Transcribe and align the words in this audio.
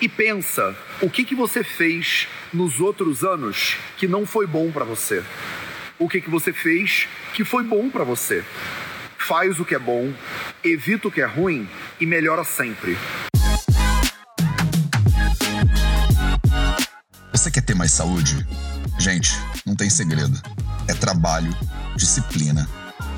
e 0.00 0.08
pensa 0.08 0.76
o 1.00 1.08
que, 1.08 1.24
que 1.24 1.34
você 1.34 1.64
fez 1.64 2.28
nos 2.52 2.80
outros 2.80 3.24
anos 3.24 3.76
que 3.96 4.06
não 4.06 4.26
foi 4.26 4.46
bom 4.46 4.70
para 4.70 4.84
você. 4.84 5.22
O 5.98 6.08
que, 6.08 6.20
que 6.20 6.30
você 6.30 6.52
fez 6.52 7.08
que 7.34 7.44
foi 7.44 7.62
bom 7.62 7.90
para 7.90 8.04
você. 8.04 8.44
Faz 9.18 9.58
o 9.58 9.64
que 9.64 9.74
é 9.74 9.78
bom, 9.78 10.12
evita 10.62 11.08
o 11.08 11.10
que 11.10 11.20
é 11.20 11.26
ruim 11.26 11.68
e 12.00 12.06
melhora 12.06 12.44
sempre. 12.44 12.96
Você 17.32 17.50
quer 17.50 17.62
ter 17.62 17.74
mais 17.74 17.92
saúde? 17.92 18.46
Gente, 18.98 19.32
não 19.66 19.74
tem 19.74 19.90
segredo. 19.90 20.40
É 20.88 20.94
trabalho, 20.94 21.54
disciplina 21.96 22.68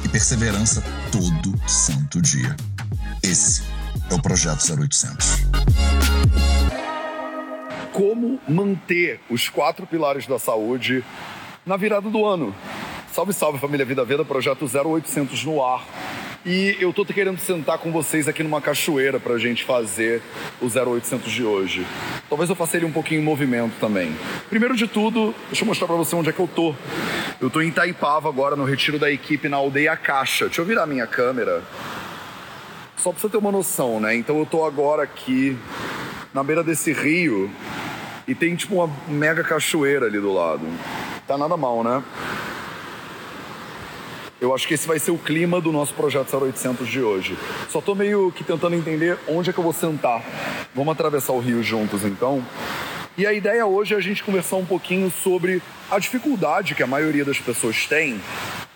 e 0.04 0.08
perseverança 0.08 0.82
todo 1.12 1.54
santo 1.68 2.20
dia. 2.20 2.56
Esse 3.22 3.62
é 4.10 4.14
o 4.14 4.20
Projeto 4.20 4.64
0800. 4.72 5.47
Como 7.98 8.38
manter 8.48 9.18
os 9.28 9.48
quatro 9.48 9.84
pilares 9.84 10.24
da 10.24 10.38
saúde 10.38 11.04
na 11.66 11.76
virada 11.76 12.08
do 12.08 12.24
ano? 12.24 12.54
Salve, 13.12 13.32
salve 13.32 13.58
família 13.58 13.84
Vida 13.84 14.04
Veda, 14.04 14.24
Projeto 14.24 14.70
0800 14.72 15.44
no 15.44 15.60
ar. 15.60 15.84
E 16.46 16.76
eu 16.78 16.92
tô 16.92 17.04
querendo 17.04 17.40
sentar 17.40 17.76
com 17.78 17.90
vocês 17.90 18.28
aqui 18.28 18.44
numa 18.44 18.60
cachoeira 18.60 19.18
pra 19.18 19.36
gente 19.36 19.64
fazer 19.64 20.22
o 20.62 20.66
0800 20.66 21.32
de 21.32 21.42
hoje. 21.42 21.84
Talvez 22.28 22.48
eu 22.48 22.54
faça 22.54 22.76
ele 22.76 22.86
um 22.86 22.92
pouquinho 22.92 23.20
em 23.20 23.24
movimento 23.24 23.74
também. 23.80 24.14
Primeiro 24.48 24.76
de 24.76 24.86
tudo, 24.86 25.34
deixa 25.48 25.64
eu 25.64 25.66
mostrar 25.66 25.88
pra 25.88 25.96
você 25.96 26.14
onde 26.14 26.28
é 26.28 26.32
que 26.32 26.38
eu 26.38 26.46
tô. 26.46 26.76
Eu 27.40 27.50
tô 27.50 27.60
em 27.60 27.66
Itaipava 27.66 28.28
agora, 28.28 28.54
no 28.54 28.64
retiro 28.64 29.00
da 29.00 29.10
equipe 29.10 29.48
na 29.48 29.56
Aldeia 29.56 29.96
Caixa. 29.96 30.46
Deixa 30.46 30.60
eu 30.60 30.64
virar 30.64 30.86
minha 30.86 31.08
câmera. 31.08 31.64
Só 32.96 33.10
pra 33.10 33.20
você 33.20 33.28
ter 33.28 33.38
uma 33.38 33.50
noção, 33.50 33.98
né? 33.98 34.14
Então 34.14 34.38
eu 34.38 34.46
tô 34.46 34.64
agora 34.64 35.02
aqui 35.02 35.58
na 36.32 36.44
beira 36.44 36.62
desse 36.62 36.92
rio 36.92 37.50
e 38.28 38.34
tem 38.34 38.54
tipo 38.54 38.74
uma 38.74 38.94
mega 39.08 39.42
cachoeira 39.42 40.04
ali 40.06 40.20
do 40.20 40.32
lado. 40.32 40.60
Tá 41.26 41.38
nada 41.38 41.56
mal, 41.56 41.82
né? 41.82 42.04
Eu 44.38 44.54
acho 44.54 44.68
que 44.68 44.74
esse 44.74 44.86
vai 44.86 45.00
ser 45.00 45.10
o 45.10 45.18
clima 45.18 45.60
do 45.60 45.72
nosso 45.72 45.94
projeto 45.94 46.36
0800 46.36 46.86
de 46.86 47.00
hoje. 47.00 47.36
Só 47.68 47.80
tô 47.80 47.94
meio 47.94 48.30
que 48.30 48.44
tentando 48.44 48.76
entender 48.76 49.18
onde 49.26 49.50
é 49.50 49.52
que 49.52 49.58
eu 49.58 49.64
vou 49.64 49.72
sentar. 49.72 50.22
Vamos 50.74 50.92
atravessar 50.92 51.32
o 51.32 51.40
rio 51.40 51.60
juntos 51.62 52.04
então? 52.04 52.44
E 53.16 53.26
a 53.26 53.32
ideia 53.32 53.66
hoje 53.66 53.94
é 53.94 53.96
a 53.96 54.00
gente 54.00 54.22
conversar 54.22 54.56
um 54.56 54.64
pouquinho 54.64 55.10
sobre 55.10 55.60
a 55.90 55.98
dificuldade 55.98 56.76
que 56.76 56.82
a 56.84 56.86
maioria 56.86 57.24
das 57.24 57.40
pessoas 57.40 57.86
tem 57.86 58.20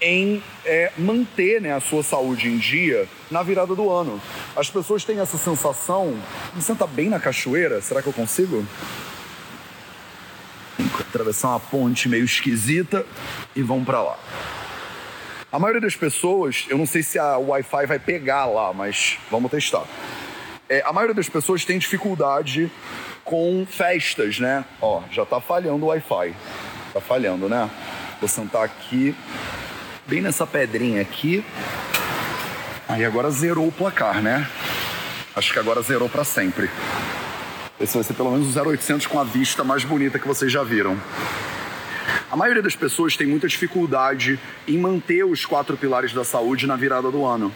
em 0.01 0.43
é, 0.65 0.91
manter 0.99 1.61
né, 1.61 1.73
a 1.73 1.79
sua 1.79 2.03
saúde 2.03 2.49
em 2.49 2.59
dia 2.59 3.07
na 3.31 3.43
virada 3.45 3.73
do 3.73 3.89
ano. 3.89 4.21
As 4.57 4.69
pessoas 4.69 5.05
têm 5.05 5.21
essa 5.21 5.39
sensação. 5.39 6.17
Me 6.55 6.63
senta 6.63 6.89
bem 6.89 7.09
na 7.09 7.21
cachoeira, 7.21 7.81
será 7.81 8.03
que 8.03 8.09
eu 8.09 8.13
consigo? 8.13 8.67
Atravessar 11.01 11.49
uma 11.49 11.61
ponte 11.61 12.09
meio 12.09 12.25
esquisita 12.25 13.05
e 13.55 13.63
vamos 13.63 13.85
para 13.85 14.03
lá. 14.03 14.19
A 15.51 15.59
maioria 15.59 15.83
das 15.83 15.95
pessoas, 15.95 16.65
eu 16.69 16.79
não 16.79 16.87
sei 16.87 17.03
se 17.03 17.19
a 17.19 17.37
Wi-Fi 17.37 17.87
vai 17.87 17.99
pegar 17.99 18.47
lá, 18.47 18.73
mas 18.73 19.19
vamos 19.31 19.51
testar. 19.51 19.85
É, 20.69 20.83
a 20.87 20.93
maioria 20.93 21.15
das 21.15 21.29
pessoas 21.29 21.65
tem 21.65 21.79
dificuldade 21.79 22.73
com 23.23 23.67
festas, 23.69 24.39
né? 24.39 24.65
Ó, 24.81 25.03
já 25.11 25.27
tá 25.27 25.41
falhando 25.41 25.85
o 25.85 25.89
Wi-Fi. 25.89 26.35
Tá 26.95 27.01
falhando, 27.01 27.49
né? 27.49 27.69
Vou 28.19 28.29
sentar 28.29 28.65
aqui, 28.65 29.15
bem 30.07 30.23
nessa 30.23 30.47
pedrinha 30.47 31.03
aqui. 31.03 31.45
Aí 32.89 33.05
agora 33.05 33.31
zerou 33.31 33.69
o 33.69 33.73
placar, 33.73 34.23
né? 34.23 34.49
Acho 35.35 35.53
que 35.53 35.59
agora 35.59 35.81
zerou 35.83 36.09
para 36.09 36.25
sempre. 36.25 36.71
Esse 37.83 37.95
vai 37.95 38.05
ser 38.05 38.15
pelo 38.15 38.31
menos 38.31 38.57
o 38.57 38.61
0800 38.69 39.09
com 39.09 39.19
a 39.19 39.25
vista 39.25 39.65
mais 39.65 39.83
bonita 39.83 40.17
que 40.17 40.29
vocês 40.29 40.53
já 40.53 40.63
viram. 40.63 40.97
A 42.31 42.37
maioria 42.37 42.63
das 42.63 42.77
pessoas 42.77 43.17
tem 43.17 43.27
muita 43.27 43.49
dificuldade 43.49 44.39
em 44.69 44.79
manter 44.79 45.25
os 45.25 45.45
quatro 45.45 45.77
pilares 45.77 46.13
da 46.13 46.23
saúde 46.23 46.65
na 46.65 46.77
virada 46.77 47.11
do 47.11 47.27
ano. 47.27 47.53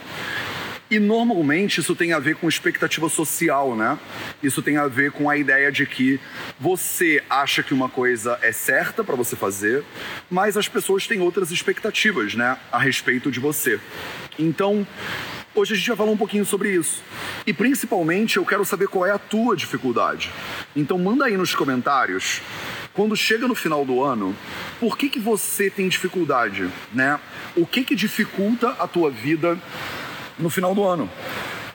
E 0.91 0.99
normalmente 0.99 1.81
isso 1.81 1.95
tem 1.95 2.13
a 2.13 2.19
ver 2.19 2.35
com 2.35 2.49
expectativa 2.49 3.09
social, 3.09 3.77
né? 3.77 3.97
Isso 4.43 4.61
tem 4.63 4.77
a 4.77 4.89
ver 4.89 5.13
com 5.13 5.31
a 5.31 5.37
ideia 5.37 5.71
de 5.71 5.87
que 5.87 6.19
você 6.59 7.23
acha 7.31 7.63
que 7.63 7.73
uma 7.73 7.89
coisa 7.89 8.37
é 8.43 8.51
certa 8.51 9.05
para 9.05 9.15
você 9.15 9.37
fazer, 9.37 9.85
mas 10.29 10.57
as 10.57 10.69
pessoas 10.69 11.07
têm 11.07 11.21
outras 11.21 11.53
expectativas, 11.53 12.35
né, 12.35 12.57
a 12.73 12.79
respeito 12.79 13.31
de 13.31 13.39
você. 13.39 13.79
Então, 14.37 14.87
Hoje 15.57 15.73
a 15.73 15.77
gente 15.79 15.89
vai 15.89 15.97
falar 15.97 16.11
um 16.11 16.17
pouquinho 16.19 16.45
sobre 16.45 16.71
isso. 16.75 17.03
E 17.47 17.53
principalmente 17.53 18.37
eu 18.37 18.45
quero 18.45 18.63
saber 18.63 18.89
qual 18.89 19.07
é 19.07 19.11
a 19.11 19.19
tua 19.19 19.57
dificuldade. 19.57 20.31
Então 20.77 20.99
manda 20.99 21.25
aí 21.25 21.35
nos 21.35 21.55
comentários, 21.55 22.43
quando 22.93 23.17
chega 23.17 23.49
no 23.49 23.55
final 23.55 23.83
do 23.83 24.05
ano, 24.05 24.37
por 24.79 24.99
que, 24.99 25.09
que 25.09 25.19
você 25.19 25.71
tem 25.71 25.89
dificuldade, 25.89 26.71
né? 26.93 27.19
O 27.57 27.67
que 27.67 27.85
que 27.85 27.95
dificulta 27.95 28.69
a 28.79 28.87
tua 28.87 29.11
vida 29.11 29.59
no 30.39 30.51
final 30.51 30.75
do 30.75 30.85
ano? 30.85 31.09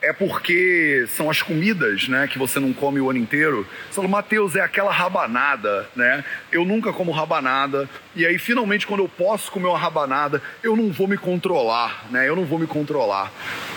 É 0.02 0.12
porque 0.12 1.06
são 1.10 1.30
as 1.30 1.44
comidas, 1.44 2.08
né, 2.08 2.28
que 2.28 2.40
você 2.40 2.60
não 2.60 2.74
come 2.74 3.00
o 3.00 3.10
ano 3.10 3.20
inteiro. 3.20 3.68
Você 3.88 3.96
fala, 3.96 4.08
Matheus, 4.08 4.56
é 4.56 4.62
aquela 4.62 4.92
rabanada, 4.92 5.88
né? 5.96 6.26
Eu 6.52 6.66
nunca 6.66 6.92
como 6.92 7.12
rabanada. 7.12 7.88
E 8.16 8.26
aí, 8.26 8.40
finalmente, 8.40 8.88
quando 8.88 9.02
eu 9.04 9.10
posso 9.10 9.52
comer 9.52 9.68
uma 9.68 9.78
rabanada, 9.78 10.42
eu 10.64 10.76
não 10.76 10.92
vou 10.92 11.08
me 11.08 11.18
controlar, 11.18 12.06
né? 12.10 12.28
Eu 12.28 12.36
não 12.36 12.46
vou 12.46 12.58
me 12.58 12.66
controlar. 12.66 13.32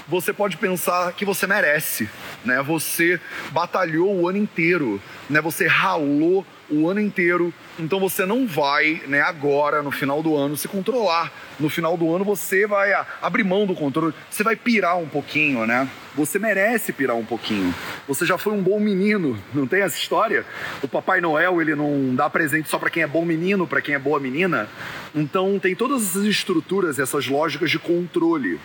Você 0.08 0.32
pode 0.32 0.56
pensar 0.56 1.12
que 1.12 1.26
você 1.26 1.46
merece, 1.46 2.08
né? 2.42 2.62
Você 2.62 3.20
batalhou 3.50 4.14
o 4.16 4.28
ano 4.28 4.38
inteiro, 4.38 5.00
né? 5.28 5.42
Você 5.42 5.66
ralou 5.66 6.44
o 6.70 6.88
ano 6.88 7.00
inteiro. 7.00 7.52
Então 7.78 7.98
você 8.00 8.24
não 8.24 8.46
vai, 8.46 9.02
né, 9.06 9.20
agora, 9.20 9.82
no 9.82 9.90
final 9.90 10.22
do 10.22 10.36
ano, 10.36 10.56
se 10.56 10.68
controlar. 10.68 11.32
No 11.58 11.68
final 11.68 11.96
do 11.96 12.14
ano 12.14 12.24
você 12.24 12.66
vai 12.66 12.92
abrir 13.22 13.44
mão 13.44 13.66
do 13.66 13.74
controle, 13.74 14.14
você 14.30 14.42
vai 14.42 14.56
pirar 14.56 14.98
um 14.98 15.06
pouquinho, 15.06 15.66
né? 15.66 15.88
Você 16.14 16.38
merece 16.38 16.92
pirar 16.92 17.16
um 17.16 17.24
pouquinho. 17.24 17.74
Você 18.06 18.24
já 18.24 18.38
foi 18.38 18.52
um 18.52 18.62
bom 18.62 18.78
menino, 18.78 19.36
não 19.52 19.66
tem 19.66 19.82
essa 19.82 19.96
história? 19.96 20.44
O 20.82 20.88
Papai 20.88 21.20
Noel, 21.20 21.60
ele 21.60 21.74
não 21.74 22.14
dá 22.14 22.30
presente 22.30 22.68
só 22.68 22.78
para 22.78 22.90
quem 22.90 23.02
é 23.02 23.06
bom 23.06 23.24
menino, 23.24 23.66
para 23.66 23.80
quem 23.80 23.94
é 23.94 23.98
boa 23.98 24.20
menina. 24.20 24.68
Então 25.14 25.58
tem 25.58 25.74
todas 25.74 26.02
essas 26.02 26.24
estruturas, 26.24 26.98
essas 26.98 27.26
lógicas 27.26 27.70
de 27.70 27.78
controle 27.78 28.60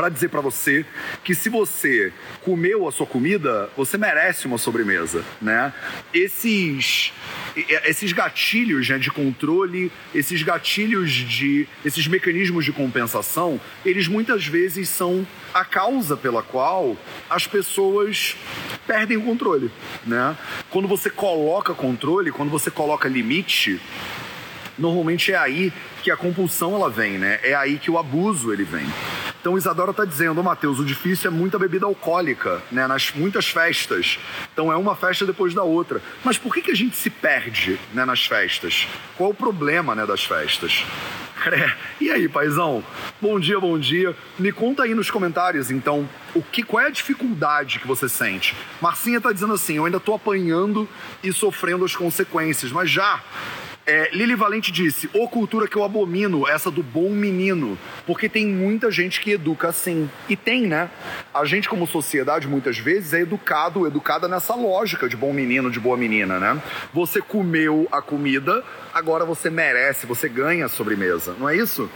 para 0.00 0.08
dizer 0.08 0.30
para 0.30 0.40
você 0.40 0.86
que 1.22 1.34
se 1.34 1.50
você 1.50 2.10
comeu 2.40 2.88
a 2.88 2.92
sua 2.92 3.04
comida, 3.04 3.68
você 3.76 3.98
merece 3.98 4.46
uma 4.46 4.56
sobremesa, 4.56 5.22
né? 5.42 5.74
Esses 6.14 7.12
esses 7.84 8.10
gatilhos 8.10 8.88
né, 8.88 8.96
de 8.96 9.10
controle, 9.10 9.92
esses 10.14 10.42
gatilhos 10.42 11.12
de 11.12 11.68
esses 11.84 12.06
mecanismos 12.06 12.64
de 12.64 12.72
compensação, 12.72 13.60
eles 13.84 14.08
muitas 14.08 14.46
vezes 14.46 14.88
são 14.88 15.26
a 15.52 15.66
causa 15.66 16.16
pela 16.16 16.42
qual 16.42 16.96
as 17.28 17.46
pessoas 17.46 18.34
perdem 18.86 19.18
o 19.18 19.22
controle, 19.22 19.70
né? 20.06 20.34
Quando 20.70 20.88
você 20.88 21.10
coloca 21.10 21.74
controle, 21.74 22.32
quando 22.32 22.48
você 22.48 22.70
coloca 22.70 23.06
limite, 23.06 23.78
normalmente 24.78 25.30
é 25.30 25.36
aí 25.36 25.70
que 26.02 26.10
a 26.10 26.16
compulsão 26.16 26.74
ela 26.74 26.88
vem, 26.88 27.18
né? 27.18 27.38
É 27.42 27.54
aí 27.54 27.78
que 27.78 27.90
o 27.90 27.98
abuso 27.98 28.50
ele 28.50 28.64
vem. 28.64 28.86
Então 29.40 29.56
Isadora 29.56 29.90
está 29.90 30.04
dizendo, 30.04 30.38
oh, 30.38 30.42
Matheus, 30.42 30.78
o 30.78 30.84
difícil 30.84 31.30
é 31.30 31.34
muita 31.34 31.58
bebida 31.58 31.86
alcoólica, 31.86 32.62
né? 32.70 32.86
Nas 32.86 33.10
muitas 33.12 33.48
festas. 33.48 34.18
Então 34.52 34.70
é 34.70 34.76
uma 34.76 34.94
festa 34.94 35.24
depois 35.24 35.54
da 35.54 35.62
outra. 35.62 36.02
Mas 36.22 36.36
por 36.36 36.52
que, 36.52 36.60
que 36.60 36.70
a 36.70 36.76
gente 36.76 36.94
se 36.94 37.08
perde 37.08 37.78
né, 37.94 38.04
nas 38.04 38.26
festas? 38.26 38.86
Qual 39.16 39.30
o 39.30 39.34
problema 39.34 39.94
né, 39.94 40.04
das 40.04 40.24
festas? 40.24 40.84
É. 41.46 41.72
E 41.98 42.10
aí, 42.10 42.28
paizão? 42.28 42.84
Bom 43.18 43.40
dia, 43.40 43.58
bom 43.58 43.78
dia. 43.78 44.14
Me 44.38 44.52
conta 44.52 44.82
aí 44.82 44.94
nos 44.94 45.10
comentários, 45.10 45.70
então, 45.70 46.06
o 46.34 46.42
que, 46.42 46.62
qual 46.62 46.84
é 46.84 46.88
a 46.88 46.90
dificuldade 46.90 47.78
que 47.78 47.86
você 47.86 48.10
sente? 48.10 48.54
Marcinha 48.78 49.16
está 49.16 49.32
dizendo 49.32 49.54
assim: 49.54 49.76
eu 49.76 49.86
ainda 49.86 49.96
estou 49.96 50.14
apanhando 50.14 50.86
e 51.24 51.32
sofrendo 51.32 51.82
as 51.82 51.96
consequências, 51.96 52.70
mas 52.70 52.90
já 52.90 53.22
é, 53.86 54.10
Lili 54.12 54.34
Valente 54.34 54.70
disse: 54.70 55.08
Ô 55.12 55.26
cultura 55.28 55.66
que 55.66 55.76
eu 55.76 55.84
abomino, 55.84 56.46
essa 56.46 56.70
do 56.70 56.82
bom 56.82 57.10
menino. 57.10 57.78
Porque 58.06 58.28
tem 58.28 58.46
muita 58.46 58.90
gente 58.90 59.20
que 59.20 59.32
educa 59.32 59.68
assim. 59.68 60.08
E 60.28 60.36
tem, 60.36 60.66
né? 60.66 60.90
A 61.32 61.44
gente, 61.44 61.68
como 61.68 61.86
sociedade, 61.86 62.46
muitas 62.46 62.78
vezes 62.78 63.12
é 63.12 63.20
educado, 63.20 63.86
educada 63.86 64.28
nessa 64.28 64.54
lógica 64.54 65.08
de 65.08 65.16
bom 65.16 65.32
menino, 65.32 65.70
de 65.70 65.80
boa 65.80 65.96
menina, 65.96 66.38
né? 66.38 66.60
Você 66.92 67.20
comeu 67.20 67.88
a 67.90 68.00
comida, 68.02 68.62
agora 68.92 69.24
você 69.24 69.50
merece, 69.50 70.06
você 70.06 70.28
ganha 70.28 70.66
a 70.66 70.68
sobremesa, 70.68 71.34
não 71.38 71.48
é 71.48 71.56
isso? 71.56 71.90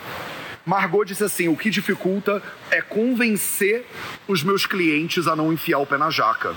Margot 0.64 1.04
disse 1.04 1.24
assim: 1.24 1.48
o 1.48 1.56
que 1.56 1.70
dificulta 1.70 2.42
é 2.70 2.80
convencer 2.80 3.86
os 4.26 4.42
meus 4.42 4.66
clientes 4.66 5.26
a 5.26 5.36
não 5.36 5.52
enfiar 5.52 5.78
o 5.78 5.86
pé 5.86 5.98
na 5.98 6.10
jaca. 6.10 6.54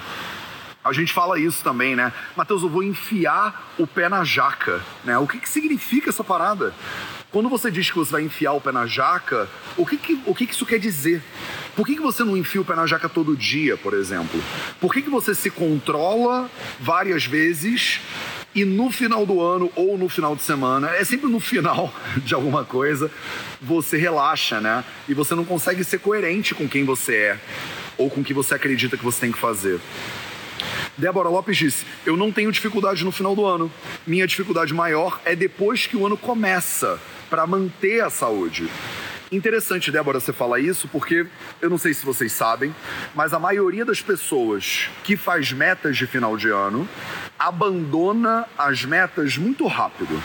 A 0.88 0.94
gente 0.94 1.12
fala 1.12 1.40
isso 1.40 1.64
também, 1.64 1.96
né? 1.96 2.14
Mateus, 2.36 2.64
eu 2.64 2.70
vou 2.70 2.82
enfiar 2.82 3.74
o 3.78 3.86
pé 3.86 4.08
na 4.08 4.24
jaca, 4.24 4.82
né? 5.04 5.18
O 5.18 5.28
que, 5.28 5.40
que 5.40 5.50
significa 5.50 6.10
essa 6.10 6.24
parada? 6.24 6.74
Quando 7.30 7.50
você 7.50 7.70
diz 7.70 7.92
que 7.92 7.98
você 7.98 8.14
vai 8.14 8.22
enfiar 8.22 8.54
o 8.54 8.62
pé 8.62 8.72
na 8.72 8.86
jaca, 8.86 9.50
o 9.76 9.86
que, 9.86 9.98
que, 9.98 10.20
o 10.26 10.34
que, 10.34 10.48
que 10.48 10.54
isso 10.54 10.66
quer 10.66 10.80
dizer? 10.80 11.22
Por 11.76 11.86
que, 11.86 11.96
que 11.96 12.02
você 12.02 12.24
não 12.24 12.38
enfia 12.38 12.62
o 12.62 12.66
pé 12.66 12.74
na 12.74 12.88
jaca 12.88 13.10
todo 13.10 13.36
dia, 13.36 13.76
por 13.76 13.94
exemplo? 13.94 14.42
Por 14.80 14.94
que, 14.94 15.02
que 15.02 15.10
você 15.10 15.36
se 15.36 15.50
controla 15.50 16.50
várias 16.80 17.26
vezes 17.26 18.00
e 18.56 18.64
no 18.64 18.90
final 18.90 19.26
do 19.26 19.42
ano 19.42 19.72
ou 19.76 19.98
no 19.98 20.08
final 20.08 20.36
de 20.36 20.42
semana, 20.42 20.90
é 20.92 21.04
sempre 21.04 21.30
no 21.30 21.40
final 21.40 21.94
de 22.24 22.34
alguma 22.34 22.64
coisa, 22.64 23.12
você 23.62 23.98
relaxa, 23.98 24.62
né? 24.62 24.84
E 25.08 25.14
você 25.14 25.36
não 25.36 25.44
consegue 25.44 25.84
ser 25.84 26.00
coerente 26.00 26.56
com 26.56 26.68
quem 26.68 26.86
você 26.86 27.16
é 27.16 27.40
ou 27.98 28.10
com 28.10 28.22
o 28.22 28.24
que 28.24 28.34
você 28.34 28.56
acredita 28.56 28.98
que 28.98 29.04
você 29.04 29.20
tem 29.22 29.32
que 29.32 29.38
fazer. 29.38 29.80
Débora 30.98 31.30
Lopes 31.30 31.56
disse: 31.56 31.86
Eu 32.06 32.18
não 32.18 32.32
tenho 32.32 32.52
dificuldade 32.52 33.06
no 33.06 33.12
final 33.12 33.36
do 33.36 33.46
ano. 33.46 33.72
Minha 34.06 34.26
dificuldade 34.26 34.74
maior 34.74 35.22
é 35.24 35.36
depois 35.36 35.86
que 35.86 35.96
o 35.96 36.06
ano 36.06 36.18
começa, 36.18 37.00
para 37.30 37.46
manter 37.46 38.04
a 38.04 38.10
saúde. 38.10 38.68
Interessante, 39.32 39.92
Débora, 39.92 40.22
você 40.22 40.32
falar 40.32 40.60
isso, 40.60 40.88
porque 40.88 41.28
eu 41.62 41.70
não 41.70 41.78
sei 41.78 41.94
se 41.94 42.06
vocês 42.06 42.32
sabem, 42.32 42.74
mas 43.14 43.34
a 43.34 43.40
maioria 43.40 43.84
das 43.84 44.02
pessoas 44.02 44.90
que 45.04 45.18
faz 45.18 45.52
metas 45.52 45.98
de 45.98 46.08
final 46.08 46.38
de 46.38 46.48
ano 46.48 46.88
abandona 47.38 48.48
as 48.58 48.86
metas 48.86 49.38
muito 49.38 49.68
rápido. 49.68 50.24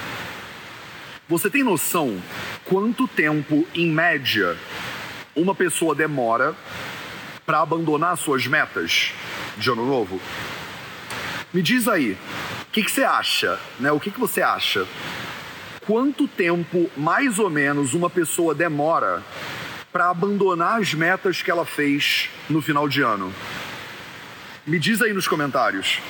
Você 1.29 1.51
tem 1.51 1.65
noção 1.65 2.23
quanto 2.65 3.09
tempo, 3.09 3.67
em 3.75 3.91
média, 3.91 4.57
uma 5.35 5.55
pessoa 5.55 5.95
demora 5.97 6.55
para 7.45 7.61
abandonar 7.61 8.17
suas 8.17 8.47
metas 8.47 9.13
de 9.59 9.69
ano 9.69 9.85
novo? 9.85 10.21
Me 11.53 11.61
diz 11.61 11.87
aí, 11.87 12.17
o 12.63 12.73
que, 12.73 12.83
que, 12.83 12.91
você 12.91 13.05
acha? 13.05 13.59
Né? 13.79 13.93
O 13.93 14.01
que, 14.01 14.11
que 14.11 14.19
você 14.19 14.41
acha? 14.41 14.87
Quanto 15.87 16.27
tempo, 16.27 16.91
mais 16.97 17.39
ou 17.39 17.51
menos, 17.51 17.93
uma 17.93 18.09
pessoa 18.09 18.55
demora 18.55 19.23
para 19.93 20.09
abandonar 20.09 20.81
as 20.81 20.95
metas 20.95 21.43
que 21.43 21.51
ela 21.51 21.67
fez 21.67 22.31
no 22.49 22.63
final 22.63 22.89
de 22.89 23.03
ano? 23.03 23.31
Me 24.67 24.79
diz 24.79 25.03
aí 25.03 25.13
nos 25.13 25.29
comentários. 25.29 26.01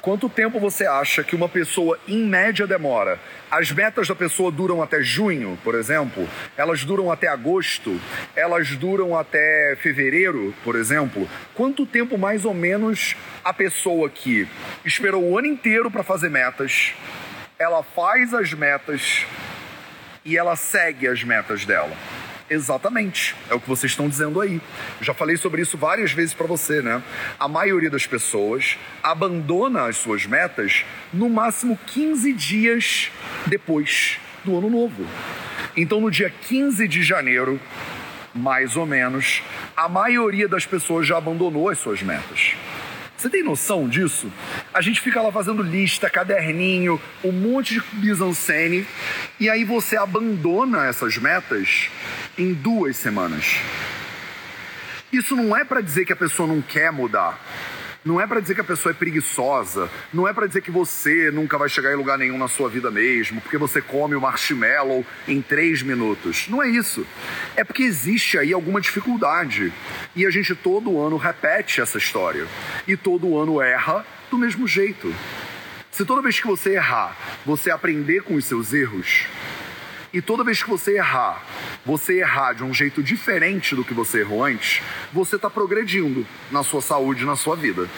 Quanto 0.00 0.30
tempo 0.30 0.58
você 0.58 0.86
acha 0.86 1.22
que 1.22 1.36
uma 1.36 1.48
pessoa, 1.48 1.98
em 2.08 2.24
média, 2.24 2.66
demora 2.66 3.18
as 3.50 3.72
metas 3.72 4.06
da 4.06 4.14
pessoa 4.14 4.50
duram 4.50 4.80
até 4.80 5.02
junho, 5.02 5.58
por 5.64 5.74
exemplo, 5.74 6.28
elas 6.56 6.84
duram 6.84 7.10
até 7.10 7.26
agosto, 7.26 8.00
elas 8.36 8.76
duram 8.76 9.18
até 9.18 9.76
fevereiro, 9.80 10.54
por 10.62 10.76
exemplo. 10.76 11.28
Quanto 11.54 11.84
tempo 11.84 12.16
mais 12.16 12.44
ou 12.44 12.54
menos 12.54 13.16
a 13.44 13.52
pessoa 13.52 14.08
que 14.08 14.46
esperou 14.84 15.22
o 15.22 15.36
ano 15.36 15.48
inteiro 15.48 15.90
para 15.90 16.04
fazer 16.04 16.30
metas, 16.30 16.94
ela 17.58 17.82
faz 17.82 18.32
as 18.32 18.54
metas 18.54 19.26
e 20.24 20.38
ela 20.38 20.54
segue 20.54 21.08
as 21.08 21.24
metas 21.24 21.66
dela? 21.66 21.96
Exatamente, 22.50 23.36
é 23.48 23.54
o 23.54 23.60
que 23.60 23.68
vocês 23.68 23.92
estão 23.92 24.08
dizendo 24.08 24.40
aí. 24.40 24.60
Já 25.00 25.14
falei 25.14 25.36
sobre 25.36 25.62
isso 25.62 25.78
várias 25.78 26.10
vezes 26.10 26.34
para 26.34 26.48
você, 26.48 26.82
né? 26.82 27.00
A 27.38 27.46
maioria 27.46 27.88
das 27.88 28.08
pessoas 28.08 28.76
abandona 29.00 29.86
as 29.86 29.96
suas 29.96 30.26
metas 30.26 30.84
no 31.12 31.30
máximo 31.30 31.78
15 31.86 32.32
dias 32.32 33.12
depois 33.46 34.18
do 34.44 34.58
ano 34.58 34.68
novo. 34.68 35.06
Então, 35.76 36.00
no 36.00 36.10
dia 36.10 36.28
15 36.28 36.88
de 36.88 37.04
janeiro, 37.04 37.60
mais 38.34 38.76
ou 38.76 38.84
menos, 38.84 39.42
a 39.76 39.88
maioria 39.88 40.48
das 40.48 40.66
pessoas 40.66 41.06
já 41.06 41.18
abandonou 41.18 41.68
as 41.68 41.78
suas 41.78 42.02
metas. 42.02 42.56
Você 43.20 43.28
tem 43.28 43.42
noção 43.42 43.86
disso? 43.86 44.32
A 44.72 44.80
gente 44.80 44.98
fica 44.98 45.20
lá 45.20 45.30
fazendo 45.30 45.62
lista, 45.62 46.08
caderninho, 46.08 46.98
um 47.22 47.30
monte 47.30 47.74
de 47.74 47.82
mise-en-scène, 47.92 48.86
e 49.38 49.50
aí 49.50 49.62
você 49.62 49.94
abandona 49.98 50.86
essas 50.86 51.18
metas 51.18 51.90
em 52.38 52.54
duas 52.54 52.96
semanas. 52.96 53.56
Isso 55.12 55.36
não 55.36 55.54
é 55.54 55.66
para 55.66 55.82
dizer 55.82 56.06
que 56.06 56.14
a 56.14 56.16
pessoa 56.16 56.48
não 56.48 56.62
quer 56.62 56.90
mudar. 56.90 57.38
Não 58.02 58.18
é 58.18 58.26
para 58.26 58.40
dizer 58.40 58.54
que 58.54 58.62
a 58.62 58.64
pessoa 58.64 58.92
é 58.92 58.94
preguiçosa, 58.94 59.90
não 60.12 60.26
é 60.26 60.32
para 60.32 60.46
dizer 60.46 60.62
que 60.62 60.70
você 60.70 61.30
nunca 61.30 61.58
vai 61.58 61.68
chegar 61.68 61.92
em 61.92 61.96
lugar 61.96 62.16
nenhum 62.16 62.38
na 62.38 62.48
sua 62.48 62.68
vida 62.68 62.90
mesmo, 62.90 63.42
porque 63.42 63.58
você 63.58 63.82
come 63.82 64.14
o 64.14 64.20
marshmallow 64.20 65.04
em 65.28 65.42
três 65.42 65.82
minutos. 65.82 66.48
Não 66.48 66.62
é 66.62 66.68
isso. 66.68 67.06
É 67.54 67.62
porque 67.62 67.82
existe 67.82 68.38
aí 68.38 68.54
alguma 68.54 68.80
dificuldade. 68.80 69.70
E 70.16 70.24
a 70.24 70.30
gente 70.30 70.54
todo 70.54 70.98
ano 70.98 71.18
repete 71.18 71.82
essa 71.82 71.98
história. 71.98 72.46
E 72.88 72.96
todo 72.96 73.38
ano 73.38 73.60
erra 73.60 74.06
do 74.30 74.38
mesmo 74.38 74.66
jeito. 74.66 75.14
Se 75.90 76.04
toda 76.06 76.22
vez 76.22 76.40
que 76.40 76.46
você 76.46 76.76
errar, 76.76 77.14
você 77.44 77.70
aprender 77.70 78.22
com 78.22 78.34
os 78.34 78.46
seus 78.46 78.72
erros, 78.72 79.26
e 80.12 80.20
toda 80.20 80.44
vez 80.44 80.62
que 80.62 80.68
você 80.68 80.96
errar, 80.96 81.42
você 81.86 82.20
errar 82.20 82.52
de 82.52 82.64
um 82.64 82.74
jeito 82.74 83.02
diferente 83.02 83.74
do 83.76 83.84
que 83.84 83.94
você 83.94 84.20
errou 84.20 84.44
antes, 84.44 84.82
você 85.12 85.36
está 85.36 85.48
progredindo 85.48 86.26
na 86.50 86.62
sua 86.62 86.80
saúde, 86.80 87.24
na 87.24 87.36
sua 87.36 87.54
vida. 87.54 87.88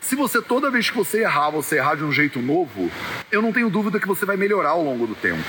Se 0.00 0.14
você 0.14 0.40
toda 0.40 0.70
vez 0.70 0.88
que 0.88 0.96
você 0.96 1.22
errar, 1.22 1.50
você 1.50 1.76
errar 1.76 1.96
de 1.96 2.04
um 2.04 2.12
jeito 2.12 2.40
novo, 2.40 2.90
eu 3.30 3.42
não 3.42 3.52
tenho 3.52 3.68
dúvida 3.68 4.00
que 4.00 4.06
você 4.06 4.24
vai 4.24 4.36
melhorar 4.36 4.70
ao 4.70 4.82
longo 4.82 5.06
do 5.06 5.14
tempo. 5.14 5.42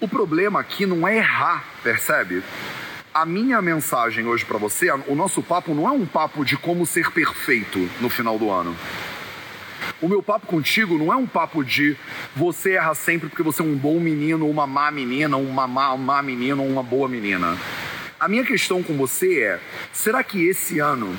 O 0.00 0.08
problema 0.08 0.60
aqui 0.60 0.84
não 0.86 1.06
é 1.06 1.18
errar, 1.18 1.64
percebe? 1.82 2.42
A 3.12 3.24
minha 3.24 3.60
mensagem 3.62 4.26
hoje 4.26 4.44
para 4.44 4.58
você, 4.58 4.90
o 5.06 5.14
nosso 5.14 5.42
papo 5.42 5.74
não 5.74 5.88
é 5.88 5.90
um 5.90 6.06
papo 6.06 6.44
de 6.44 6.56
como 6.56 6.84
ser 6.84 7.10
perfeito 7.10 7.78
no 8.00 8.08
final 8.08 8.38
do 8.38 8.50
ano. 8.50 8.76
O 10.02 10.08
meu 10.08 10.22
papo 10.22 10.46
contigo 10.46 10.96
não 10.96 11.12
é 11.12 11.16
um 11.16 11.26
papo 11.26 11.62
de 11.62 11.94
você 12.34 12.72
erra 12.72 12.94
sempre 12.94 13.28
porque 13.28 13.42
você 13.42 13.60
é 13.60 13.64
um 13.64 13.76
bom 13.76 14.00
menino, 14.00 14.48
uma 14.48 14.66
má 14.66 14.90
menina, 14.90 15.36
uma 15.36 15.66
má, 15.66 15.94
má 15.94 16.22
menina 16.22 16.62
ou 16.62 16.68
uma 16.68 16.82
boa 16.82 17.06
menina. 17.06 17.58
A 18.18 18.26
minha 18.26 18.42
questão 18.42 18.82
com 18.82 18.96
você 18.96 19.42
é: 19.42 19.60
será 19.92 20.22
que 20.22 20.46
esse 20.46 20.78
ano 20.78 21.14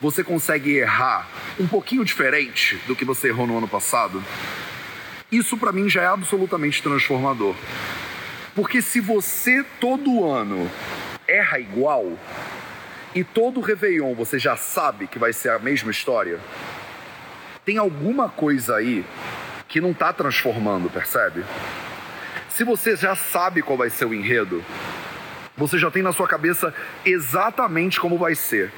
você 0.00 0.22
consegue 0.22 0.76
errar 0.76 1.26
um 1.58 1.66
pouquinho 1.66 2.04
diferente 2.04 2.78
do 2.86 2.94
que 2.94 3.06
você 3.06 3.28
errou 3.28 3.46
no 3.46 3.56
ano 3.56 3.68
passado? 3.68 4.22
Isso 5.32 5.56
para 5.56 5.72
mim 5.72 5.88
já 5.88 6.02
é 6.02 6.06
absolutamente 6.06 6.82
transformador. 6.82 7.54
Porque 8.54 8.82
se 8.82 9.00
você 9.00 9.64
todo 9.80 10.30
ano 10.30 10.70
erra 11.26 11.58
igual 11.58 12.18
e 13.14 13.24
todo 13.24 13.60
Réveillon 13.60 14.14
você 14.14 14.38
já 14.38 14.56
sabe 14.56 15.06
que 15.06 15.18
vai 15.18 15.32
ser 15.32 15.50
a 15.50 15.58
mesma 15.58 15.90
história, 15.90 16.38
tem 17.66 17.78
alguma 17.78 18.28
coisa 18.28 18.76
aí 18.76 19.04
que 19.66 19.80
não 19.80 19.90
está 19.90 20.12
transformando, 20.12 20.88
percebe? 20.88 21.44
Se 22.48 22.62
você 22.62 22.94
já 22.94 23.16
sabe 23.16 23.60
qual 23.60 23.76
vai 23.76 23.90
ser 23.90 24.04
o 24.04 24.14
enredo, 24.14 24.64
você 25.56 25.76
já 25.76 25.90
tem 25.90 26.00
na 26.00 26.12
sua 26.12 26.28
cabeça 26.28 26.72
exatamente 27.04 27.98
como 27.98 28.16
vai 28.16 28.36
ser 28.36 28.72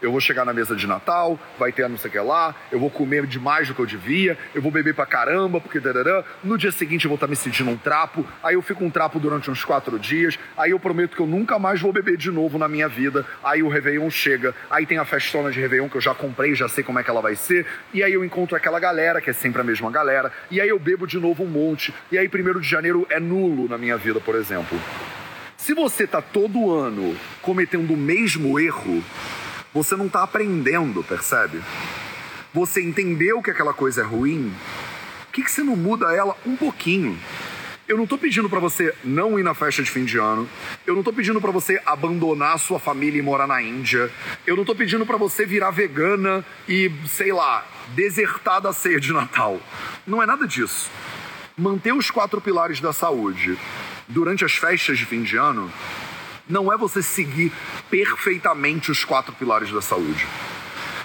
eu 0.00 0.10
vou 0.10 0.20
chegar 0.20 0.44
na 0.44 0.52
mesa 0.52 0.74
de 0.74 0.86
Natal, 0.86 1.38
vai 1.58 1.72
ter 1.72 1.88
não 1.88 1.98
sei 1.98 2.08
o 2.08 2.12
que 2.12 2.18
lá, 2.18 2.54
eu 2.70 2.78
vou 2.78 2.90
comer 2.90 3.26
demais 3.26 3.68
do 3.68 3.74
que 3.74 3.80
eu 3.80 3.86
devia, 3.86 4.38
eu 4.54 4.62
vou 4.62 4.70
beber 4.70 4.94
pra 4.94 5.06
caramba, 5.06 5.60
porque 5.60 5.80
darará. 5.80 6.24
no 6.42 6.56
dia 6.56 6.72
seguinte 6.72 7.04
eu 7.04 7.08
vou 7.08 7.16
estar 7.16 7.26
tá 7.26 7.30
me 7.30 7.36
sentindo 7.36 7.70
um 7.70 7.76
trapo, 7.76 8.24
aí 8.42 8.54
eu 8.54 8.62
fico 8.62 8.84
um 8.84 8.90
trapo 8.90 9.18
durante 9.18 9.50
uns 9.50 9.64
quatro 9.64 9.98
dias, 9.98 10.38
aí 10.56 10.70
eu 10.70 10.80
prometo 10.80 11.16
que 11.16 11.22
eu 11.22 11.26
nunca 11.26 11.58
mais 11.58 11.80
vou 11.80 11.92
beber 11.92 12.16
de 12.16 12.30
novo 12.30 12.58
na 12.58 12.68
minha 12.68 12.88
vida, 12.88 13.26
aí 13.42 13.62
o 13.62 13.68
Réveillon 13.68 14.10
chega, 14.10 14.54
aí 14.70 14.86
tem 14.86 14.98
a 14.98 15.04
festona 15.04 15.50
de 15.50 15.60
Réveillon 15.60 15.88
que 15.88 15.96
eu 15.96 16.00
já 16.00 16.14
comprei, 16.14 16.54
já 16.54 16.68
sei 16.68 16.82
como 16.84 16.98
é 16.98 17.02
que 17.02 17.10
ela 17.10 17.20
vai 17.20 17.36
ser, 17.36 17.66
e 17.92 18.02
aí 18.02 18.12
eu 18.12 18.24
encontro 18.24 18.56
aquela 18.56 18.80
galera, 18.80 19.20
que 19.20 19.30
é 19.30 19.32
sempre 19.32 19.60
a 19.60 19.64
mesma 19.64 19.90
galera, 19.90 20.32
e 20.50 20.60
aí 20.60 20.68
eu 20.68 20.78
bebo 20.78 21.06
de 21.06 21.18
novo 21.18 21.44
um 21.44 21.48
monte, 21.48 21.94
e 22.10 22.18
aí 22.18 22.28
primeiro 22.28 22.60
de 22.60 22.68
janeiro 22.68 23.06
é 23.10 23.20
nulo 23.20 23.68
na 23.68 23.78
minha 23.78 23.96
vida, 23.96 24.20
por 24.20 24.34
exemplo. 24.34 24.78
Se 25.56 25.74
você 25.74 26.06
tá 26.06 26.22
todo 26.22 26.72
ano 26.72 27.14
cometendo 27.42 27.92
o 27.92 27.96
mesmo 27.96 28.58
erro, 28.58 29.04
você 29.72 29.96
não 29.96 30.06
está 30.06 30.22
aprendendo, 30.22 31.02
percebe? 31.02 31.60
Você 32.52 32.82
entendeu 32.82 33.40
que 33.40 33.50
aquela 33.50 33.72
coisa 33.72 34.00
é 34.00 34.04
ruim, 34.04 34.52
por 35.26 35.32
que, 35.32 35.44
que 35.44 35.50
você 35.50 35.62
não 35.62 35.76
muda 35.76 36.12
ela 36.14 36.36
um 36.44 36.56
pouquinho? 36.56 37.16
Eu 37.86 37.96
não 37.96 38.04
estou 38.04 38.18
pedindo 38.18 38.48
para 38.48 38.60
você 38.60 38.94
não 39.02 39.38
ir 39.38 39.42
na 39.42 39.52
festa 39.52 39.82
de 39.82 39.90
fim 39.90 40.04
de 40.04 40.16
ano. 40.16 40.48
Eu 40.86 40.94
não 40.94 41.00
estou 41.00 41.12
pedindo 41.12 41.40
para 41.40 41.50
você 41.50 41.80
abandonar 41.84 42.56
sua 42.58 42.78
família 42.78 43.18
e 43.18 43.22
morar 43.22 43.48
na 43.48 43.60
Índia. 43.60 44.10
Eu 44.46 44.54
não 44.54 44.62
estou 44.62 44.76
pedindo 44.76 45.04
para 45.04 45.16
você 45.16 45.44
virar 45.44 45.72
vegana 45.72 46.44
e, 46.68 46.90
sei 47.08 47.32
lá, 47.32 47.66
desertar 47.94 48.60
da 48.60 48.72
ceia 48.72 49.00
de 49.00 49.12
Natal. 49.12 49.60
Não 50.06 50.22
é 50.22 50.26
nada 50.26 50.46
disso. 50.46 50.88
Manter 51.56 51.92
os 51.92 52.12
quatro 52.12 52.40
pilares 52.40 52.80
da 52.80 52.92
saúde 52.92 53.58
durante 54.06 54.44
as 54.44 54.52
festas 54.52 54.96
de 54.96 55.04
fim 55.04 55.22
de 55.22 55.36
ano 55.36 55.68
não 56.50 56.72
é 56.72 56.76
você 56.76 57.02
seguir 57.02 57.52
perfeitamente 57.88 58.90
os 58.90 59.04
quatro 59.04 59.32
pilares 59.32 59.70
da 59.70 59.80
saúde. 59.80 60.26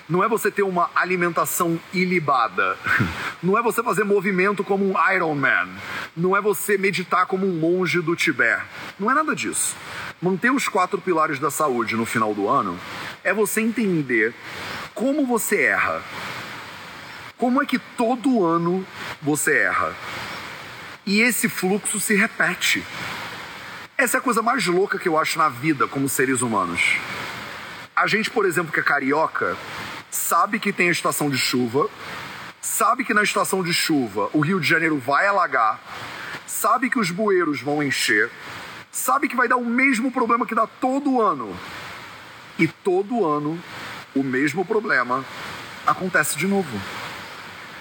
Não 0.08 0.24
é 0.24 0.28
você 0.28 0.52
ter 0.52 0.62
uma 0.62 0.90
alimentação 0.96 1.80
ilibada. 1.94 2.78
Não 3.42 3.58
é 3.58 3.62
você 3.62 3.84
fazer 3.84 4.04
movimento 4.04 4.64
como 4.64 4.86
um 4.86 5.14
Iron 5.14 5.36
Man. 5.36 5.68
Não 6.16 6.36
é 6.36 6.42
você 6.42 6.78
meditar 6.78 7.26
como 7.26 7.46
um 7.46 7.54
monge 7.60 8.02
do 8.02 8.16
Tibete. 8.16 8.64
Não 9.00 9.10
é 9.10 9.14
nada 9.14 9.36
disso. 9.36 9.76
Manter 10.22 10.52
os 10.52 10.68
quatro 10.68 11.00
pilares 11.00 11.40
da 11.40 11.52
saúde 11.52 11.96
no 11.96 12.06
final 12.06 12.34
do 12.34 12.48
ano 12.48 12.80
é 13.24 13.34
você 13.34 13.62
entender 13.62 14.34
como 14.94 15.26
você 15.26 15.64
erra. 15.64 16.02
Como 17.38 17.62
é 17.62 17.66
que 17.66 17.80
todo 17.80 18.46
ano 18.46 18.86
você 19.22 19.58
erra? 19.58 19.96
E 21.06 21.20
esse 21.22 21.50
fluxo 21.50 22.00
se 22.00 22.16
repete. 22.16 22.84
Essa 23.98 24.18
é 24.18 24.20
a 24.20 24.22
coisa 24.22 24.42
mais 24.42 24.68
louca 24.68 25.00
que 25.00 25.08
eu 25.08 25.18
acho 25.18 25.38
na 25.40 25.48
vida 25.48 25.88
como 25.88 26.10
seres 26.10 26.42
humanos. 26.42 26.98
A 27.96 28.06
gente, 28.08 28.30
por 28.30 28.46
exemplo, 28.46 28.70
que 28.70 28.80
é 28.82 28.84
carioca, 28.84 29.56
sabe 30.12 30.60
que 30.60 30.74
tem 30.74 30.90
a 30.90 30.92
estação 30.92 31.30
de 31.30 31.38
chuva, 31.38 31.90
sabe 32.62 33.06
que 33.06 33.14
na 33.14 33.24
estação 33.24 33.64
de 33.64 33.74
chuva 33.74 34.30
o 34.34 34.42
Rio 34.42 34.60
de 34.60 34.68
Janeiro 34.68 34.98
vai 34.98 35.28
alagar, 35.28 35.80
sabe 36.46 36.90
que 36.90 37.00
os 37.00 37.10
bueiros 37.10 37.62
vão 37.62 37.82
encher, 37.82 38.30
sabe 38.92 39.30
que 39.30 39.36
vai 39.36 39.48
dar 39.48 39.56
o 39.56 39.66
mesmo 39.66 40.12
problema 40.12 40.46
que 40.46 40.54
dá 40.54 40.68
todo 40.68 41.22
ano. 41.22 41.58
E 42.60 42.68
todo 42.68 43.26
ano 43.26 43.58
o 44.14 44.24
mesmo 44.24 44.66
problema 44.66 45.24
acontece 45.88 46.38
de 46.38 46.48
novo. 46.48 46.82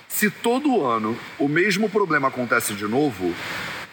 Se 0.07 0.31
todo 0.31 0.87
ano 0.87 1.19
o 1.41 1.49
mesmo 1.49 1.91
problema 1.91 2.29
acontece 2.29 2.73
de 2.73 2.87
novo, 2.87 3.35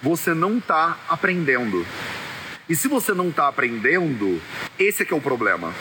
você 0.02 0.34
não 0.34 0.58
está 0.58 0.98
aprendendo. 1.08 1.86
E 2.70 2.76
se 2.76 2.88
você 2.88 3.14
não 3.14 3.30
está 3.30 3.48
aprendendo, 3.48 4.42
esse 4.78 5.04
é 5.04 5.06
que 5.06 5.14
é 5.14 5.18
o 5.18 5.22
problema. 5.22 5.74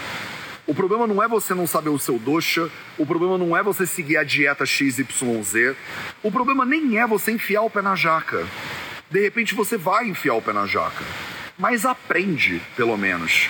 O 0.66 0.74
problema 0.74 1.06
não 1.06 1.22
é 1.22 1.26
você 1.26 1.52
não 1.54 1.66
saber 1.66 1.90
o 1.90 1.98
seu 1.98 2.18
dosha, 2.18 2.70
o 2.96 3.04
problema 3.04 3.36
não 3.36 3.56
é 3.56 3.62
você 3.62 3.86
seguir 3.86 4.16
a 4.16 4.22
dieta 4.22 4.64
XYZ, 4.64 5.74
o 6.22 6.30
problema 6.30 6.64
nem 6.64 6.98
é 6.98 7.06
você 7.06 7.32
enfiar 7.32 7.62
o 7.62 7.70
pé 7.70 7.82
na 7.82 7.96
jaca. 7.96 8.46
De 9.10 9.20
repente 9.20 9.54
você 9.54 9.76
vai 9.76 10.06
enfiar 10.06 10.34
o 10.34 10.42
pé 10.42 10.52
na 10.52 10.66
jaca, 10.66 11.04
mas 11.58 11.84
aprende, 11.84 12.62
pelo 12.76 12.96
menos. 12.96 13.48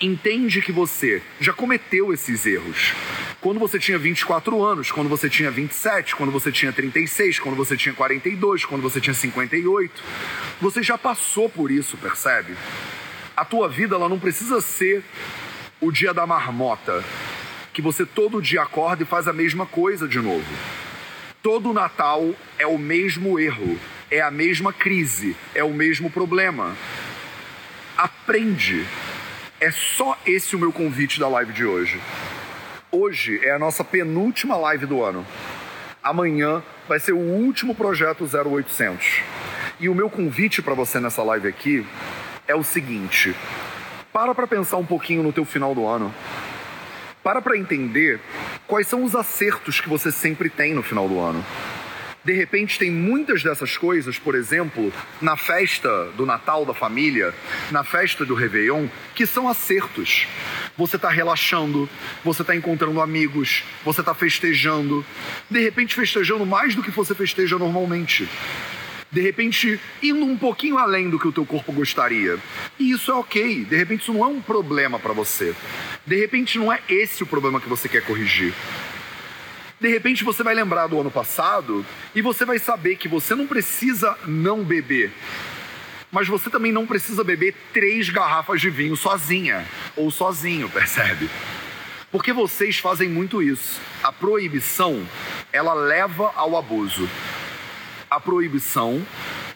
Entende 0.00 0.62
que 0.62 0.72
você 0.72 1.22
já 1.38 1.52
cometeu 1.52 2.12
esses 2.12 2.46
erros. 2.46 2.94
Quando 3.42 3.58
você 3.58 3.76
tinha 3.76 3.98
24 3.98 4.62
anos, 4.62 4.92
quando 4.92 5.08
você 5.08 5.28
tinha 5.28 5.50
27, 5.50 6.14
quando 6.14 6.30
você 6.30 6.52
tinha 6.52 6.72
36, 6.72 7.40
quando 7.40 7.56
você 7.56 7.76
tinha 7.76 7.92
42, 7.92 8.64
quando 8.64 8.82
você 8.82 9.00
tinha 9.00 9.12
58, 9.12 10.00
você 10.60 10.80
já 10.80 10.96
passou 10.96 11.48
por 11.48 11.68
isso, 11.68 11.96
percebe? 11.96 12.54
A 13.36 13.44
tua 13.44 13.68
vida 13.68 13.96
ela 13.96 14.08
não 14.08 14.20
precisa 14.20 14.60
ser 14.60 15.02
o 15.80 15.90
dia 15.90 16.14
da 16.14 16.24
marmota, 16.24 17.02
que 17.72 17.82
você 17.82 18.06
todo 18.06 18.40
dia 18.40 18.62
acorda 18.62 19.02
e 19.02 19.06
faz 19.06 19.26
a 19.26 19.32
mesma 19.32 19.66
coisa 19.66 20.06
de 20.06 20.20
novo. 20.20 20.46
Todo 21.42 21.72
Natal 21.72 22.36
é 22.60 22.66
o 22.68 22.78
mesmo 22.78 23.40
erro, 23.40 23.76
é 24.08 24.20
a 24.20 24.30
mesma 24.30 24.72
crise, 24.72 25.34
é 25.52 25.64
o 25.64 25.74
mesmo 25.74 26.08
problema. 26.08 26.76
Aprende. 27.98 28.86
É 29.58 29.72
só 29.72 30.16
esse 30.24 30.54
o 30.54 30.60
meu 30.60 30.70
convite 30.70 31.18
da 31.18 31.26
live 31.26 31.52
de 31.52 31.64
hoje. 31.64 32.00
Hoje 32.94 33.40
é 33.42 33.50
a 33.52 33.58
nossa 33.58 33.82
penúltima 33.82 34.54
live 34.54 34.84
do 34.84 35.02
ano. 35.02 35.26
Amanhã 36.02 36.62
vai 36.86 37.00
ser 37.00 37.12
o 37.12 37.18
último 37.18 37.74
projeto 37.74 38.24
0800. 38.24 39.22
E 39.80 39.88
o 39.88 39.94
meu 39.94 40.10
convite 40.10 40.60
para 40.60 40.74
você 40.74 41.00
nessa 41.00 41.22
live 41.22 41.48
aqui 41.48 41.86
é 42.46 42.54
o 42.54 42.62
seguinte: 42.62 43.34
para 44.12 44.34
para 44.34 44.46
pensar 44.46 44.76
um 44.76 44.84
pouquinho 44.84 45.22
no 45.22 45.32
teu 45.32 45.46
final 45.46 45.74
do 45.74 45.86
ano. 45.86 46.14
Para 47.24 47.40
para 47.40 47.56
entender 47.56 48.20
quais 48.66 48.86
são 48.88 49.02
os 49.04 49.16
acertos 49.16 49.80
que 49.80 49.88
você 49.88 50.12
sempre 50.12 50.50
tem 50.50 50.74
no 50.74 50.82
final 50.82 51.08
do 51.08 51.18
ano. 51.18 51.42
De 52.24 52.32
repente, 52.32 52.78
tem 52.78 52.90
muitas 52.90 53.42
dessas 53.42 53.76
coisas, 53.76 54.16
por 54.16 54.34
exemplo, 54.34 54.92
na 55.20 55.36
festa 55.36 56.06
do 56.16 56.24
Natal 56.24 56.64
da 56.64 56.72
família, 56.72 57.34
na 57.70 57.82
festa 57.82 58.24
do 58.24 58.34
Réveillon, 58.34 58.86
que 59.14 59.26
são 59.26 59.48
acertos. 59.48 60.28
Você 60.78 60.96
está 60.96 61.10
relaxando, 61.10 61.88
você 62.24 62.42
está 62.42 62.54
encontrando 62.54 63.00
amigos, 63.00 63.64
você 63.84 64.00
está 64.00 64.14
festejando. 64.14 65.04
De 65.50 65.60
repente, 65.60 65.96
festejando 65.96 66.46
mais 66.46 66.76
do 66.76 66.82
que 66.82 66.92
você 66.92 67.14
festeja 67.14 67.58
normalmente 67.58 68.28
de 69.12 69.20
repente 69.20 69.78
indo 70.02 70.24
um 70.24 70.38
pouquinho 70.38 70.78
além 70.78 71.10
do 71.10 71.18
que 71.18 71.28
o 71.28 71.32
teu 71.32 71.44
corpo 71.44 71.70
gostaria. 71.70 72.38
E 72.78 72.92
isso 72.92 73.10
é 73.10 73.14
ok, 73.14 73.62
de 73.66 73.76
repente 73.76 74.00
isso 74.00 74.12
não 74.14 74.24
é 74.24 74.26
um 74.26 74.40
problema 74.40 74.98
para 74.98 75.12
você. 75.12 75.54
De 76.06 76.16
repente 76.16 76.58
não 76.58 76.72
é 76.72 76.80
esse 76.88 77.22
o 77.22 77.26
problema 77.26 77.60
que 77.60 77.68
você 77.68 77.90
quer 77.90 78.02
corrigir. 78.02 78.54
De 79.82 79.88
repente 79.88 80.22
você 80.22 80.44
vai 80.44 80.54
lembrar 80.54 80.86
do 80.86 81.00
ano 81.00 81.10
passado 81.10 81.84
e 82.14 82.22
você 82.22 82.44
vai 82.44 82.60
saber 82.60 82.94
que 82.94 83.08
você 83.08 83.34
não 83.34 83.48
precisa 83.48 84.16
não 84.24 84.62
beber. 84.62 85.10
Mas 86.08 86.28
você 86.28 86.48
também 86.48 86.70
não 86.70 86.86
precisa 86.86 87.24
beber 87.24 87.52
três 87.72 88.08
garrafas 88.08 88.60
de 88.60 88.70
vinho 88.70 88.94
sozinha 88.96 89.66
ou 89.96 90.08
sozinho, 90.08 90.68
percebe? 90.70 91.28
Porque 92.12 92.32
vocês 92.32 92.78
fazem 92.78 93.08
muito 93.08 93.42
isso. 93.42 93.80
A 94.04 94.12
proibição, 94.12 95.04
ela 95.52 95.74
leva 95.74 96.30
ao 96.36 96.56
abuso 96.56 97.08
a 98.08 98.20
proibição, 98.20 99.02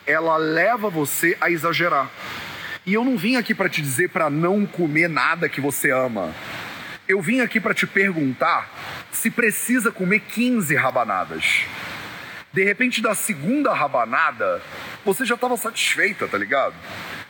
ela 0.07 0.39
leva 0.39 0.89
você 0.91 1.37
a 1.41 1.51
exagerar. 1.51 2.11
E 2.85 2.95
eu 2.95 3.05
não 3.05 3.17
vim 3.17 3.37
aqui 3.37 3.55
para 3.55 3.69
te 3.69 3.81
dizer 3.81 4.09
para 4.09 4.29
não 4.29 4.67
comer 4.67 5.09
nada 5.09 5.49
que 5.49 5.61
você 5.61 5.93
ama. 5.93 6.35
Eu 7.07 7.21
vim 7.21 7.41
aqui 7.41 7.61
para 7.61 7.75
te 7.75 7.87
perguntar 7.87 8.96
se 9.17 9.31
precisa 9.31 9.91
comer 9.91 10.21
15 10.21 10.77
rabanadas. 10.77 11.63
De 12.53 12.63
repente, 12.63 13.03
da 13.03 13.15
segunda 13.15 13.73
rabanada, 13.73 14.63
você 15.05 15.25
já 15.25 15.35
estava 15.35 15.57
satisfeita, 15.57 16.29
tá 16.29 16.39
ligado? 16.39 16.75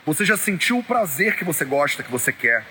Você 0.05 0.23
já 0.23 0.37
sentiu 0.37 0.77
o 0.77 0.83
prazer 0.83 1.35
que 1.35 1.43
você 1.43 1.65
gosta, 1.65 2.03
que 2.03 2.11
você 2.11 2.31
quer. 2.31 2.65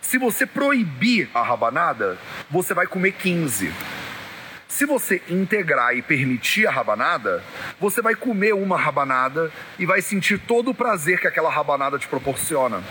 Se 0.00 0.18
você 0.18 0.46
proibir 0.46 1.28
a 1.34 1.42
rabanada, 1.42 2.18
você 2.50 2.74
vai 2.74 2.86
comer 2.86 3.12
15. 3.12 3.72
Se 4.68 4.84
você 4.84 5.22
integrar 5.28 5.96
e 5.96 6.02
permitir 6.02 6.66
a 6.66 6.70
rabanada, 6.70 7.42
você 7.80 8.02
vai 8.02 8.14
comer 8.14 8.52
uma 8.52 8.76
rabanada 8.76 9.50
e 9.78 9.86
vai 9.86 10.02
sentir 10.02 10.38
todo 10.38 10.70
o 10.70 10.74
prazer 10.74 11.20
que 11.20 11.26
aquela 11.26 11.50
rabanada 11.50 11.98
te 11.98 12.08
proporciona. 12.08 12.82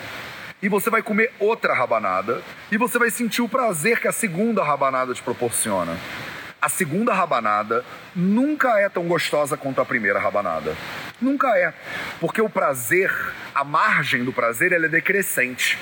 E 0.65 0.67
você 0.67 0.89
vai 0.89 1.03
comer 1.03 1.31
outra 1.37 1.75
rabanada 1.75 2.41
e 2.71 2.77
você 2.77 2.97
vai 2.97 3.11
sentir 3.11 3.43
o 3.43 3.47
prazer 3.47 3.99
que 3.99 4.07
a 4.07 4.11
segunda 4.11 4.63
rabanada 4.63 5.13
te 5.13 5.21
proporciona. 5.21 5.95
A 6.59 6.67
segunda 6.67 7.13
rabanada 7.13 7.85
nunca 8.15 8.79
é 8.79 8.89
tão 8.89 9.03
gostosa 9.03 9.55
quanto 9.55 9.79
a 9.79 9.85
primeira 9.85 10.17
rabanada. 10.17 10.75
Nunca 11.21 11.55
é. 11.55 11.71
Porque 12.19 12.41
o 12.41 12.49
prazer, 12.49 13.13
a 13.53 13.63
margem 13.63 14.23
do 14.23 14.33
prazer, 14.33 14.71
ela 14.71 14.87
é 14.87 14.89
decrescente 14.89 15.77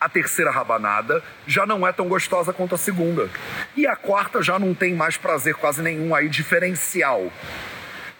a 0.00 0.08
terceira 0.08 0.50
rabanada 0.50 1.22
já 1.46 1.64
não 1.64 1.86
é 1.86 1.92
tão 1.92 2.08
gostosa 2.08 2.52
quanto 2.52 2.74
a 2.74 2.78
segunda. 2.78 3.30
E 3.76 3.86
a 3.86 3.94
quarta 3.94 4.42
já 4.42 4.58
não 4.58 4.74
tem 4.74 4.92
mais 4.92 5.16
prazer 5.16 5.54
quase 5.54 5.80
nenhum 5.80 6.12
aí 6.12 6.28
diferencial. 6.28 7.30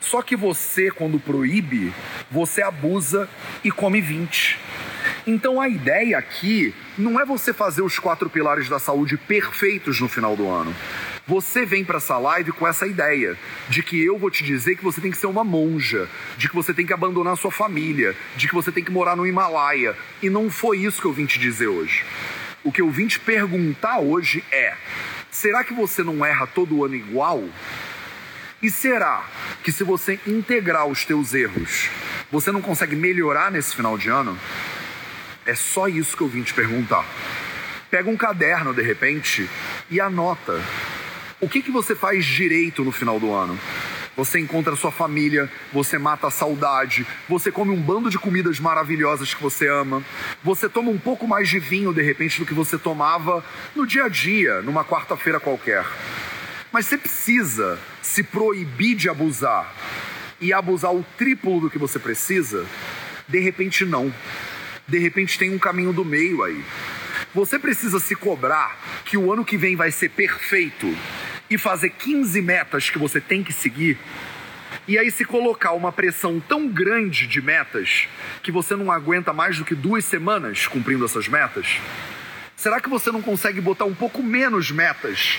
Só 0.00 0.22
que 0.22 0.36
você, 0.36 0.92
quando 0.92 1.18
proíbe, 1.18 1.92
você 2.30 2.62
abusa 2.62 3.28
e 3.64 3.70
come 3.72 4.00
20. 4.00 4.60
Então 5.26 5.60
a 5.60 5.68
ideia 5.68 6.18
aqui 6.18 6.74
não 6.98 7.20
é 7.20 7.24
você 7.24 7.52
fazer 7.52 7.82
os 7.82 7.98
quatro 7.98 8.28
pilares 8.28 8.68
da 8.68 8.80
saúde 8.80 9.16
perfeitos 9.16 10.00
no 10.00 10.08
final 10.08 10.34
do 10.34 10.48
ano. 10.48 10.74
Você 11.28 11.64
vem 11.64 11.84
para 11.84 11.98
essa 11.98 12.18
live 12.18 12.50
com 12.50 12.66
essa 12.66 12.84
ideia 12.84 13.38
de 13.68 13.82
que 13.84 14.02
eu 14.04 14.18
vou 14.18 14.28
te 14.28 14.42
dizer 14.42 14.76
que 14.76 14.82
você 14.82 15.00
tem 15.00 15.12
que 15.12 15.16
ser 15.16 15.28
uma 15.28 15.44
monja, 15.44 16.08
de 16.36 16.48
que 16.48 16.54
você 16.54 16.74
tem 16.74 16.84
que 16.84 16.92
abandonar 16.92 17.36
sua 17.36 17.52
família, 17.52 18.16
de 18.36 18.48
que 18.48 18.54
você 18.54 18.72
tem 18.72 18.82
que 18.82 18.90
morar 18.90 19.14
no 19.14 19.24
Himalaia. 19.24 19.96
E 20.20 20.28
não 20.28 20.50
foi 20.50 20.78
isso 20.78 21.00
que 21.00 21.06
eu 21.06 21.12
vim 21.12 21.24
te 21.24 21.38
dizer 21.38 21.68
hoje. 21.68 22.04
O 22.64 22.72
que 22.72 22.82
eu 22.82 22.90
vim 22.90 23.06
te 23.06 23.20
perguntar 23.20 24.00
hoje 24.00 24.42
é: 24.50 24.74
será 25.30 25.62
que 25.62 25.72
você 25.72 26.02
não 26.02 26.24
erra 26.24 26.48
todo 26.48 26.84
ano 26.84 26.96
igual? 26.96 27.44
E 28.60 28.68
será 28.70 29.24
que 29.62 29.70
se 29.70 29.84
você 29.84 30.18
integrar 30.26 30.86
os 30.86 31.04
teus 31.04 31.34
erros, 31.34 31.88
você 32.30 32.50
não 32.50 32.62
consegue 32.62 32.96
melhorar 32.96 33.50
nesse 33.50 33.74
final 33.74 33.96
de 33.96 34.08
ano? 34.08 34.36
É 35.46 35.54
só 35.54 35.88
isso 35.88 36.16
que 36.16 36.22
eu 36.22 36.28
vim 36.28 36.42
te 36.42 36.54
perguntar. 36.54 37.04
Pega 37.90 38.08
um 38.08 38.16
caderno 38.16 38.72
de 38.72 38.82
repente 38.82 39.48
e 39.90 40.00
anota 40.00 40.60
o 41.42 41.48
que, 41.48 41.60
que 41.60 41.72
você 41.72 41.96
faz 41.96 42.24
direito 42.24 42.84
no 42.84 42.92
final 42.92 43.18
do 43.18 43.34
ano? 43.34 43.58
Você 44.16 44.38
encontra 44.38 44.76
sua 44.76 44.92
família, 44.92 45.50
você 45.72 45.98
mata 45.98 46.28
a 46.28 46.30
saudade, 46.30 47.04
você 47.28 47.50
come 47.50 47.72
um 47.72 47.80
bando 47.80 48.08
de 48.08 48.16
comidas 48.16 48.60
maravilhosas 48.60 49.34
que 49.34 49.42
você 49.42 49.66
ama, 49.66 50.04
você 50.44 50.68
toma 50.68 50.92
um 50.92 50.98
pouco 50.98 51.26
mais 51.26 51.48
de 51.48 51.58
vinho 51.58 51.92
de 51.92 52.00
repente 52.00 52.38
do 52.38 52.46
que 52.46 52.54
você 52.54 52.78
tomava 52.78 53.44
no 53.74 53.84
dia 53.84 54.04
a 54.04 54.08
dia, 54.08 54.62
numa 54.62 54.84
quarta-feira 54.84 55.40
qualquer. 55.40 55.84
Mas 56.70 56.86
você 56.86 56.96
precisa 56.96 57.76
se 58.00 58.22
proibir 58.22 58.94
de 58.94 59.08
abusar 59.08 59.74
e 60.40 60.52
abusar 60.52 60.94
o 60.94 61.04
triplo 61.18 61.60
do 61.60 61.68
que 61.68 61.78
você 61.78 61.98
precisa? 61.98 62.64
De 63.26 63.40
repente, 63.40 63.84
não. 63.84 64.14
De 64.92 64.98
repente, 64.98 65.38
tem 65.38 65.48
um 65.48 65.58
caminho 65.58 65.90
do 65.90 66.04
meio 66.04 66.42
aí. 66.42 66.62
Você 67.34 67.58
precisa 67.58 67.98
se 67.98 68.14
cobrar 68.14 68.78
que 69.06 69.16
o 69.16 69.32
ano 69.32 69.42
que 69.42 69.56
vem 69.56 69.74
vai 69.74 69.90
ser 69.90 70.10
perfeito 70.10 70.94
e 71.48 71.56
fazer 71.56 71.88
15 71.88 72.42
metas 72.42 72.90
que 72.90 72.98
você 72.98 73.18
tem 73.18 73.42
que 73.42 73.54
seguir, 73.54 73.98
e 74.86 74.98
aí 74.98 75.10
se 75.10 75.24
colocar 75.24 75.72
uma 75.72 75.90
pressão 75.90 76.38
tão 76.40 76.68
grande 76.68 77.26
de 77.26 77.40
metas 77.40 78.06
que 78.42 78.52
você 78.52 78.76
não 78.76 78.92
aguenta 78.92 79.32
mais 79.32 79.56
do 79.56 79.64
que 79.64 79.74
duas 79.74 80.04
semanas 80.04 80.66
cumprindo 80.66 81.06
essas 81.06 81.26
metas, 81.26 81.66
será 82.54 82.78
que 82.78 82.90
você 82.90 83.10
não 83.10 83.22
consegue 83.22 83.62
botar 83.62 83.86
um 83.86 83.94
pouco 83.94 84.22
menos 84.22 84.70
metas 84.70 85.38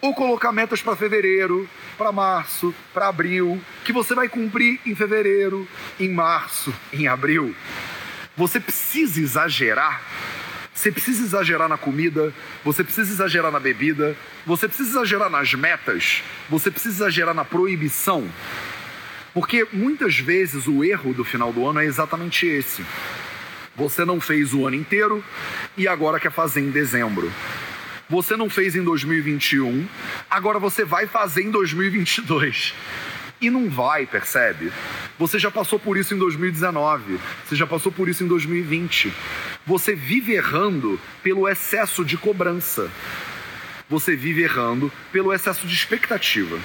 ou 0.00 0.12
colocar 0.12 0.50
metas 0.50 0.82
para 0.82 0.96
fevereiro, 0.96 1.70
para 1.96 2.10
março, 2.10 2.74
para 2.92 3.06
abril, 3.06 3.60
que 3.84 3.92
você 3.92 4.16
vai 4.16 4.28
cumprir 4.28 4.80
em 4.84 4.96
fevereiro, 4.96 5.68
em 6.00 6.12
março, 6.12 6.74
em 6.92 7.06
abril. 7.06 7.54
Você 8.40 8.58
precisa 8.58 9.20
exagerar. 9.20 10.00
Você 10.72 10.90
precisa 10.90 11.22
exagerar 11.22 11.68
na 11.68 11.76
comida, 11.76 12.32
você 12.64 12.82
precisa 12.82 13.12
exagerar 13.12 13.52
na 13.52 13.60
bebida, 13.60 14.16
você 14.46 14.66
precisa 14.66 14.88
exagerar 14.88 15.28
nas 15.28 15.52
metas, 15.52 16.22
você 16.48 16.70
precisa 16.70 17.04
exagerar 17.04 17.34
na 17.34 17.44
proibição. 17.44 18.26
Porque 19.34 19.66
muitas 19.70 20.18
vezes 20.18 20.66
o 20.66 20.82
erro 20.82 21.12
do 21.12 21.22
final 21.22 21.52
do 21.52 21.68
ano 21.68 21.80
é 21.80 21.84
exatamente 21.84 22.46
esse. 22.46 22.82
Você 23.76 24.06
não 24.06 24.18
fez 24.18 24.54
o 24.54 24.66
ano 24.66 24.76
inteiro 24.76 25.22
e 25.76 25.86
agora 25.86 26.18
quer 26.18 26.32
fazer 26.32 26.62
em 26.62 26.70
dezembro. 26.70 27.30
Você 28.08 28.38
não 28.38 28.48
fez 28.48 28.74
em 28.74 28.82
2021, 28.82 29.86
agora 30.30 30.58
você 30.58 30.82
vai 30.82 31.06
fazer 31.06 31.42
em 31.42 31.50
2022. 31.50 32.72
E 33.40 33.48
não 33.48 33.70
vai, 33.70 34.04
percebe? 34.04 34.70
Você 35.18 35.38
já 35.38 35.50
passou 35.50 35.78
por 35.78 35.96
isso 35.96 36.14
em 36.14 36.18
2019, 36.18 37.18
você 37.44 37.56
já 37.56 37.66
passou 37.66 37.90
por 37.90 38.08
isso 38.08 38.22
em 38.22 38.26
2020. 38.26 39.12
Você 39.66 39.94
vive 39.94 40.32
errando 40.32 41.00
pelo 41.22 41.48
excesso 41.48 42.04
de 42.04 42.18
cobrança. 42.18 42.90
Você 43.88 44.14
vive 44.14 44.42
errando 44.42 44.92
pelo 45.10 45.32
excesso 45.32 45.66
de 45.66 45.74
expectativa. 45.74 46.58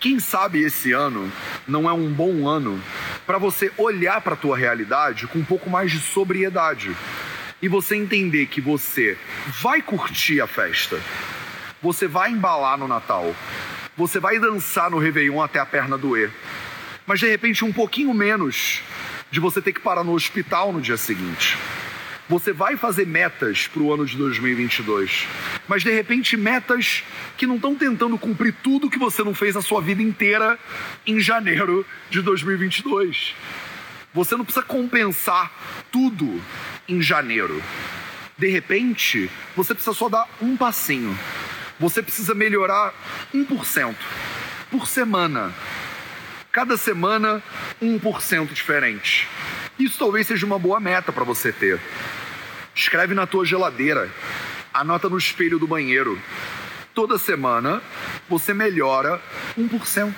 Quem 0.00 0.18
sabe 0.18 0.62
esse 0.62 0.92
ano 0.92 1.30
não 1.68 1.88
é 1.88 1.92
um 1.92 2.10
bom 2.10 2.48
ano 2.48 2.82
para 3.26 3.38
você 3.38 3.70
olhar 3.76 4.20
para 4.20 4.34
a 4.34 4.36
tua 4.36 4.56
realidade 4.56 5.26
com 5.26 5.38
um 5.38 5.44
pouco 5.44 5.68
mais 5.68 5.90
de 5.90 5.98
sobriedade 5.98 6.96
e 7.60 7.68
você 7.68 7.96
entender 7.96 8.46
que 8.46 8.60
você 8.60 9.16
vai 9.62 9.80
curtir 9.80 10.40
a 10.40 10.46
festa, 10.46 11.00
você 11.82 12.06
vai 12.06 12.30
embalar 12.30 12.78
no 12.78 12.86
Natal, 12.86 13.34
você 13.96 14.20
vai 14.20 14.38
dançar 14.38 14.90
no 14.90 14.98
Réveillon 14.98 15.40
até 15.40 15.58
a 15.58 15.66
perna 15.66 15.96
doer, 15.96 16.30
mas 17.06 17.20
de 17.20 17.28
repente 17.28 17.64
um 17.64 17.72
pouquinho 17.72 18.12
menos 18.12 18.82
de 19.30 19.40
você 19.40 19.62
ter 19.62 19.72
que 19.72 19.80
parar 19.80 20.04
no 20.04 20.12
hospital 20.12 20.72
no 20.72 20.80
dia 20.80 20.96
seguinte. 20.96 21.56
Você 22.28 22.52
vai 22.52 22.76
fazer 22.76 23.06
metas 23.06 23.68
para 23.68 23.80
o 23.80 23.94
ano 23.94 24.04
de 24.04 24.16
2022, 24.16 25.26
mas 25.68 25.82
de 25.84 25.90
repente 25.92 26.36
metas 26.36 27.04
que 27.36 27.46
não 27.46 27.54
estão 27.54 27.74
tentando 27.76 28.18
cumprir 28.18 28.52
tudo 28.62 28.90
que 28.90 28.98
você 28.98 29.22
não 29.22 29.32
fez 29.32 29.56
a 29.56 29.62
sua 29.62 29.80
vida 29.80 30.02
inteira 30.02 30.58
em 31.06 31.20
janeiro 31.20 31.86
de 32.10 32.20
2022. 32.20 33.34
Você 34.12 34.36
não 34.36 34.44
precisa 34.44 34.64
compensar 34.64 35.52
tudo 35.92 36.42
em 36.88 37.00
janeiro. 37.00 37.62
De 38.36 38.48
repente, 38.48 39.30
você 39.54 39.72
precisa 39.72 39.94
só 39.94 40.08
dar 40.08 40.28
um 40.42 40.56
passinho. 40.56 41.16
Você 41.78 42.02
precisa 42.02 42.34
melhorar 42.34 42.94
1% 43.34 43.94
por 44.70 44.86
semana. 44.86 45.52
Cada 46.50 46.76
semana, 46.76 47.42
1% 47.82 48.52
diferente. 48.52 49.28
Isso 49.78 49.98
talvez 49.98 50.26
seja 50.26 50.46
uma 50.46 50.58
boa 50.58 50.80
meta 50.80 51.12
para 51.12 51.22
você 51.24 51.52
ter. 51.52 51.78
Escreve 52.74 53.14
na 53.14 53.26
tua 53.26 53.44
geladeira, 53.44 54.10
anota 54.72 55.08
no 55.08 55.18
espelho 55.18 55.58
do 55.58 55.66
banheiro. 55.66 56.18
Toda 56.94 57.18
semana 57.18 57.82
você 58.26 58.54
melhora 58.54 59.20
1%. 59.58 60.14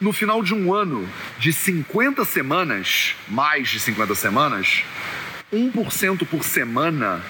No 0.00 0.12
final 0.12 0.42
de 0.42 0.54
um 0.54 0.74
ano 0.74 1.08
de 1.38 1.52
50 1.52 2.24
semanas, 2.24 3.14
mais 3.28 3.68
de 3.68 3.78
50 3.78 4.14
semanas, 4.16 4.82
1% 5.52 6.26
por 6.26 6.42
semana 6.42 7.22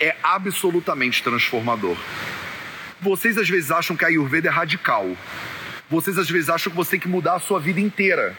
é 0.00 0.16
absolutamente 0.22 1.22
transformador. 1.22 1.96
Vocês 3.04 3.36
às 3.36 3.46
vezes 3.46 3.70
acham 3.70 3.94
que 3.94 4.02
a 4.02 4.08
Ayurveda 4.08 4.48
é 4.48 4.50
radical. 4.50 5.14
Vocês 5.90 6.16
às 6.16 6.30
vezes 6.30 6.48
acham 6.48 6.70
que 6.70 6.76
você 6.76 6.92
tem 6.92 7.00
que 7.00 7.06
mudar 7.06 7.34
a 7.34 7.38
sua 7.38 7.60
vida 7.60 7.78
inteira. 7.78 8.34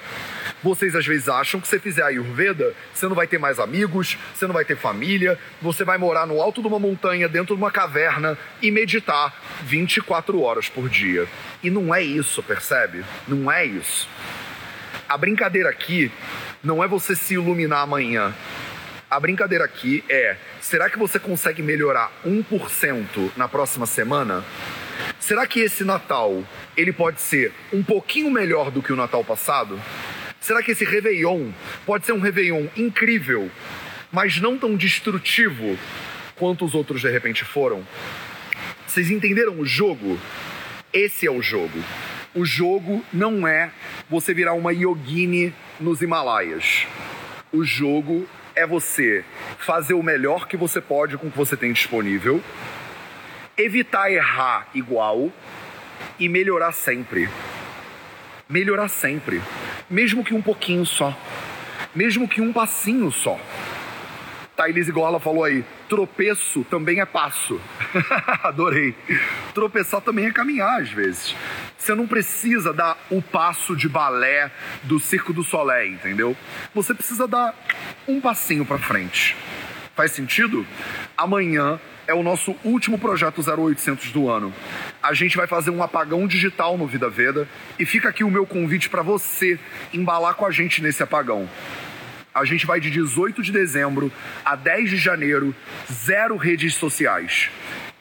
Vocês 0.64 0.96
às 0.96 1.06
vezes 1.06 1.30
acham 1.30 1.62
que 1.62 1.68
se 1.68 1.78
fizer 1.78 2.02
a 2.02 2.08
Ayurveda, 2.08 2.74
você 2.92 3.08
não 3.08 3.14
vai 3.14 3.28
ter 3.28 3.38
mais 3.38 3.60
amigos, 3.60 4.18
você 4.34 4.48
não 4.48 4.56
vai 4.56 4.66
ter 4.66 4.76
família, 4.76 5.38
você 5.62 5.84
vai 5.84 6.00
morar 6.00 6.26
no 6.26 6.42
alto 6.42 6.62
de 6.62 6.68
uma 6.68 6.80
montanha, 6.80 7.30
dentro 7.30 7.56
de 7.56 7.62
uma 7.62 7.70
caverna 7.70 8.36
e 8.60 8.72
meditar 8.72 9.36
24 9.62 10.42
horas 10.42 10.68
por 10.68 10.90
dia. 10.90 11.28
E 11.62 11.70
não 11.70 11.94
é 11.94 12.02
isso, 12.02 12.42
percebe? 12.42 13.06
Não 13.28 13.52
é 13.52 13.64
isso. 13.64 14.10
A 15.08 15.16
brincadeira 15.16 15.70
aqui 15.70 16.12
não 16.64 16.84
é 16.84 16.88
você 16.88 17.16
se 17.16 17.36
iluminar 17.36 17.82
amanhã. 17.82 18.34
A 19.10 19.20
brincadeira 19.20 19.64
aqui 19.64 20.04
é: 20.10 20.36
será 20.60 20.90
que 20.90 20.98
você 20.98 21.20
consegue 21.20 21.62
melhorar 21.62 22.12
1% 22.26 23.32
na 23.38 23.48
próxima 23.48 23.86
semana? 23.86 24.44
Será 25.20 25.46
que 25.46 25.60
esse 25.60 25.84
Natal 25.84 26.44
ele 26.76 26.92
pode 26.92 27.22
ser 27.22 27.52
um 27.72 27.84
pouquinho 27.84 28.32
melhor 28.32 28.72
do 28.72 28.82
que 28.82 28.92
o 28.92 28.96
Natal 28.96 29.24
passado? 29.24 29.80
Será 30.40 30.62
que 30.62 30.72
esse 30.72 30.86
Réveillon 30.86 31.52
pode 31.86 32.06
ser 32.06 32.14
um 32.14 32.20
Réveillon 32.20 32.68
incrível, 32.76 33.50
mas 34.12 34.40
não 34.40 34.58
tão 34.58 34.76
destrutivo 34.76 35.78
quanto 36.36 36.66
os 36.66 36.74
outros 36.74 37.02
de 37.02 37.10
repente 37.10 37.44
foram? 37.44 37.86
Vocês 38.88 39.12
entenderam 39.12 39.60
o 39.60 39.66
jogo? 39.66 40.20
Esse 40.92 41.28
é 41.28 41.32
o 41.32 41.42
jogo. 41.42 41.84
O 42.34 42.46
jogo 42.46 43.04
não 43.14 43.48
é 43.48 43.72
você 44.10 44.34
virar 44.34 44.54
uma 44.54 44.74
yogini 44.74 45.54
nos 45.80 46.02
Himalaias. 46.02 46.86
O 47.52 47.64
jogo 47.64 48.28
é 48.56 48.66
você 48.66 49.24
fazer 49.60 49.94
o 49.94 50.04
melhor 50.04 50.48
que 50.48 50.56
você 50.56 50.80
pode 50.80 51.18
com 51.18 51.28
o 51.28 51.32
que 51.32 51.38
você 51.38 51.58
tem 51.58 51.74
disponível, 51.74 52.42
evitar 53.58 54.12
errar 54.12 54.68
igual 54.74 55.32
e 56.20 56.30
melhorar 56.30 56.72
sempre. 56.72 57.30
Melhorar 58.48 58.88
sempre. 58.88 59.42
Mesmo 59.90 60.24
que 60.24 60.34
um 60.34 60.42
pouquinho 60.42 60.86
só. 60.86 61.16
Mesmo 61.94 62.28
que 62.28 62.42
um 62.42 62.54
passinho 62.54 63.12
só. 63.12 63.40
Thailise 64.56 64.92
Gorla 64.92 65.20
falou 65.20 65.44
aí, 65.44 65.66
tropeço 65.90 66.64
também 66.70 67.02
é 67.02 67.06
passo. 67.06 67.60
Adorei. 68.42 68.96
Tropeçar 69.54 70.02
também 70.02 70.26
é 70.26 70.32
caminhar 70.32 70.82
às 70.82 70.90
vezes. 70.90 71.36
Você 71.78 71.94
não 71.94 72.08
precisa 72.08 72.72
dar 72.72 72.98
o 73.10 73.22
passo 73.22 73.76
de 73.76 73.90
balé 73.90 74.50
do 74.84 75.00
Circo 75.00 75.34
do 75.34 75.44
Soleil, 75.44 75.94
entendeu? 75.94 76.36
Você 76.74 76.94
precisa 76.94 77.28
dar 77.28 77.54
um 78.08 78.22
passinho 78.22 78.66
para 78.66 78.78
frente. 78.78 79.36
Faz 79.94 80.12
sentido? 80.12 80.66
Amanhã 81.18 81.80
é 82.08 82.14
o 82.14 82.24
nosso 82.24 82.56
último 82.64 82.98
projeto 82.98 83.42
0800 83.42 84.12
do 84.12 84.30
ano. 84.30 84.54
A 85.02 85.14
gente 85.14 85.36
vai 85.36 85.48
fazer 85.48 85.70
um 85.70 85.84
apagão 85.84 86.28
digital 86.28 86.78
no 86.78 86.88
Vida 86.88 87.10
Veda 87.10 87.48
e 87.78 87.86
fica 87.86 88.10
aqui 88.10 88.24
o 88.24 88.32
meu 88.32 88.46
convite 88.46 88.90
para 88.90 89.02
você 89.02 89.60
embalar 89.94 90.36
com 90.36 90.46
a 90.46 90.52
gente 90.52 90.82
nesse 90.82 91.04
apagão. 91.04 91.50
A 92.36 92.44
gente 92.44 92.66
vai 92.66 92.82
de 92.82 92.92
18 92.92 93.42
de 93.42 93.50
dezembro 93.50 94.12
a 94.44 94.58
10 94.58 94.90
de 94.90 94.98
janeiro, 94.98 95.56
zero 95.90 96.36
redes 96.36 96.74
sociais. 96.74 97.50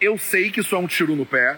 Eu 0.00 0.18
sei 0.18 0.50
que 0.50 0.58
isso 0.58 0.74
é 0.74 0.78
um 0.78 0.88
tiro 0.88 1.14
no 1.14 1.24
pé, 1.24 1.56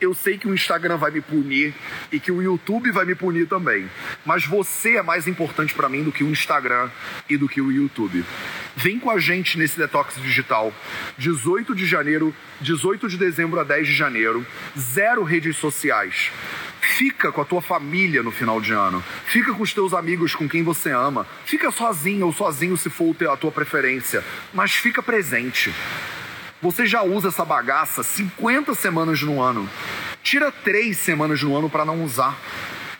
eu 0.00 0.14
sei 0.14 0.38
que 0.38 0.48
o 0.48 0.54
Instagram 0.54 0.96
vai 0.96 1.10
me 1.10 1.20
punir 1.20 1.74
e 2.10 2.18
que 2.18 2.32
o 2.32 2.40
YouTube 2.40 2.90
vai 2.90 3.04
me 3.04 3.14
punir 3.14 3.46
também. 3.46 3.90
Mas 4.24 4.46
você 4.46 4.96
é 4.96 5.02
mais 5.02 5.28
importante 5.28 5.74
para 5.74 5.86
mim 5.86 6.02
do 6.02 6.10
que 6.10 6.24
o 6.24 6.30
Instagram 6.30 6.88
e 7.28 7.36
do 7.36 7.46
que 7.46 7.60
o 7.60 7.70
YouTube. 7.70 8.24
Vem 8.74 8.98
com 8.98 9.10
a 9.10 9.18
gente 9.18 9.58
nesse 9.58 9.76
detox 9.76 10.14
digital. 10.16 10.72
18 11.18 11.74
de 11.74 11.84
janeiro, 11.84 12.34
18 12.62 13.06
de 13.06 13.18
dezembro 13.18 13.60
a 13.60 13.64
10 13.64 13.86
de 13.86 13.94
janeiro, 13.94 14.46
zero 14.78 15.22
redes 15.24 15.58
sociais. 15.58 16.30
Fica 16.96 17.32
com 17.32 17.40
a 17.40 17.44
tua 17.44 17.60
família 17.60 18.22
no 18.22 18.30
final 18.30 18.60
de 18.60 18.72
ano. 18.72 19.02
Fica 19.26 19.52
com 19.52 19.64
os 19.64 19.74
teus 19.74 19.92
amigos, 19.92 20.32
com 20.32 20.48
quem 20.48 20.62
você 20.62 20.92
ama. 20.92 21.26
Fica 21.44 21.72
sozinho 21.72 22.26
ou 22.26 22.32
sozinho 22.32 22.76
se 22.76 22.88
for 22.88 23.16
a 23.28 23.36
tua 23.36 23.50
preferência. 23.50 24.24
Mas 24.52 24.76
fica 24.76 25.02
presente. 25.02 25.74
Você 26.62 26.86
já 26.86 27.02
usa 27.02 27.28
essa 27.28 27.44
bagaça 27.44 28.04
50 28.04 28.76
semanas 28.76 29.20
no 29.22 29.42
ano. 29.42 29.68
Tira 30.22 30.52
três 30.52 30.96
semanas 30.98 31.42
no 31.42 31.56
ano 31.56 31.68
para 31.68 31.84
não 31.84 32.04
usar. 32.04 32.38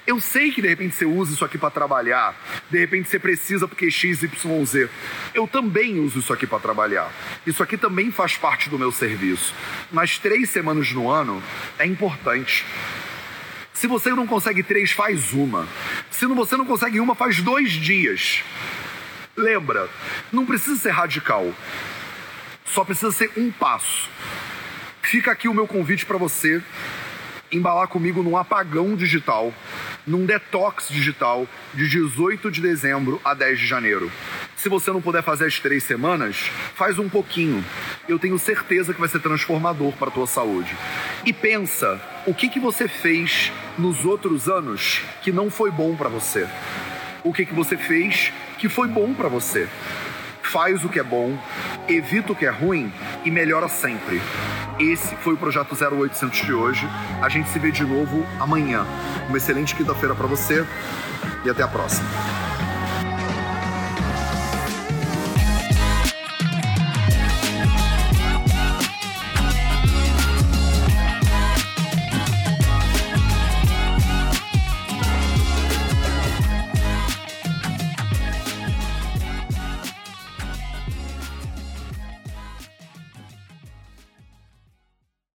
Eu 0.05 0.21
sei 0.21 0.51
que 0.51 0.61
de 0.61 0.67
repente 0.67 0.97
você 0.97 1.05
usa 1.05 1.33
isso 1.33 1.45
aqui 1.45 1.57
para 1.57 1.71
trabalhar, 1.71 2.35
de 2.69 2.79
repente 2.79 3.09
você 3.09 3.19
precisa 3.19 3.69
porque 3.69 3.93
XYZ. 3.93 4.89
Eu 5.33 5.47
também 5.47 6.01
uso 6.01 6.19
isso 6.19 6.33
aqui 6.33 6.49
para 6.49 6.59
trabalhar. 6.59 7.13
Isso 7.47 7.63
aqui 7.63 7.77
também 7.77 8.11
faz 8.11 8.37
parte 8.37 8.69
do 8.69 8.79
meu 8.79 8.91
serviço. 8.91 9.55
Mas 9.93 10.19
três 10.19 10.51
semanas 10.51 10.91
no 10.91 11.09
ano 11.09 11.41
é 11.79 11.87
importante. 11.87 12.67
Se 13.85 13.89
você 13.89 14.09
não 14.13 14.27
consegue 14.27 14.63
três, 14.63 14.93
faz 14.93 15.35
uma. 15.35 15.69
Se 16.11 16.25
você 16.25 16.57
não 16.57 16.65
consegue 16.65 16.99
uma, 17.01 17.15
faz 17.15 17.43
dois 17.43 17.71
dias. 17.71 18.43
Lembra, 19.37 19.91
não 20.33 20.47
precisa 20.47 20.81
ser 20.81 20.89
radical. 20.89 21.53
Só 22.65 22.83
precisa 22.83 23.13
ser 23.13 23.31
um 23.37 23.53
passo. 23.53 24.09
Fica 25.03 25.33
aqui 25.33 25.49
o 25.49 25.53
meu 25.53 25.67
convite 25.67 26.07
para 26.07 26.17
você 26.17 26.63
embalar 27.53 27.87
comigo 27.89 28.23
num 28.23 28.39
apagão 28.39 28.97
digital, 28.97 29.53
num 30.07 30.25
detox 30.25 30.89
digital 30.89 31.47
de 31.75 31.87
18 31.87 32.51
de 32.51 32.63
dezembro 32.63 33.21
a 33.23 33.35
10 33.35 33.59
de 33.59 33.67
janeiro. 33.67 34.11
Se 34.65 34.71
você 34.71 34.91
não 34.91 35.03
puder 35.03 35.23
fazer 35.23 35.45
as 35.45 35.61
três 35.61 35.85
semanas, 35.85 36.51
faz 36.75 36.99
um 36.99 37.07
pouquinho. 37.07 37.63
Eu 38.09 38.19
tenho 38.19 38.39
certeza 38.39 38.95
que 38.95 38.99
vai 38.99 39.11
ser 39.11 39.21
transformador 39.21 39.93
para 39.93 40.09
a 40.09 40.11
tua 40.11 40.27
saúde. 40.27 40.75
e 41.23 41.35
pensa 41.35 42.01
o 42.27 42.33
que, 42.33 42.49
que 42.49 42.59
você 42.59 42.89
fez 42.89 43.53
nos 43.77 44.07
outros 44.07 44.49
anos 44.49 45.03
que 45.21 45.31
não 45.31 45.51
foi 45.51 45.71
bom 45.71 45.95
para 45.95 46.09
você. 46.09 46.49
O 47.23 47.31
que, 47.31 47.45
que 47.45 47.53
você 47.53 47.77
fez 47.77 48.33
que 48.57 48.67
foi 48.71 48.89
bom 48.89 49.13
para 49.13 49.29
você. 49.29 49.69
Faz 50.43 50.83
o 50.83 50.89
que 50.89 50.99
é 50.99 51.03
bom, 51.03 51.39
evita 51.87 52.33
o 52.33 52.35
que 52.35 52.47
é 52.47 52.51
ruim 52.51 52.91
e 53.23 53.31
melhora 53.31 53.69
sempre. 53.69 54.19
Esse 54.81 55.15
foi 55.17 55.35
o 55.35 55.37
projeto 55.37 55.75
0800 55.75 56.41
de 56.41 56.55
hoje. 56.55 56.89
A 57.21 57.29
gente 57.29 57.51
se 57.51 57.59
vê 57.59 57.71
de 57.71 57.85
novo 57.85 58.27
amanhã. 58.41 58.87
Uma 59.29 59.37
excelente 59.37 59.75
quinta-feira 59.75 60.15
para 60.15 60.27
você 60.27 60.67
e 61.45 61.51
até 61.51 61.63
a 61.63 61.69
próxima. 61.69 62.09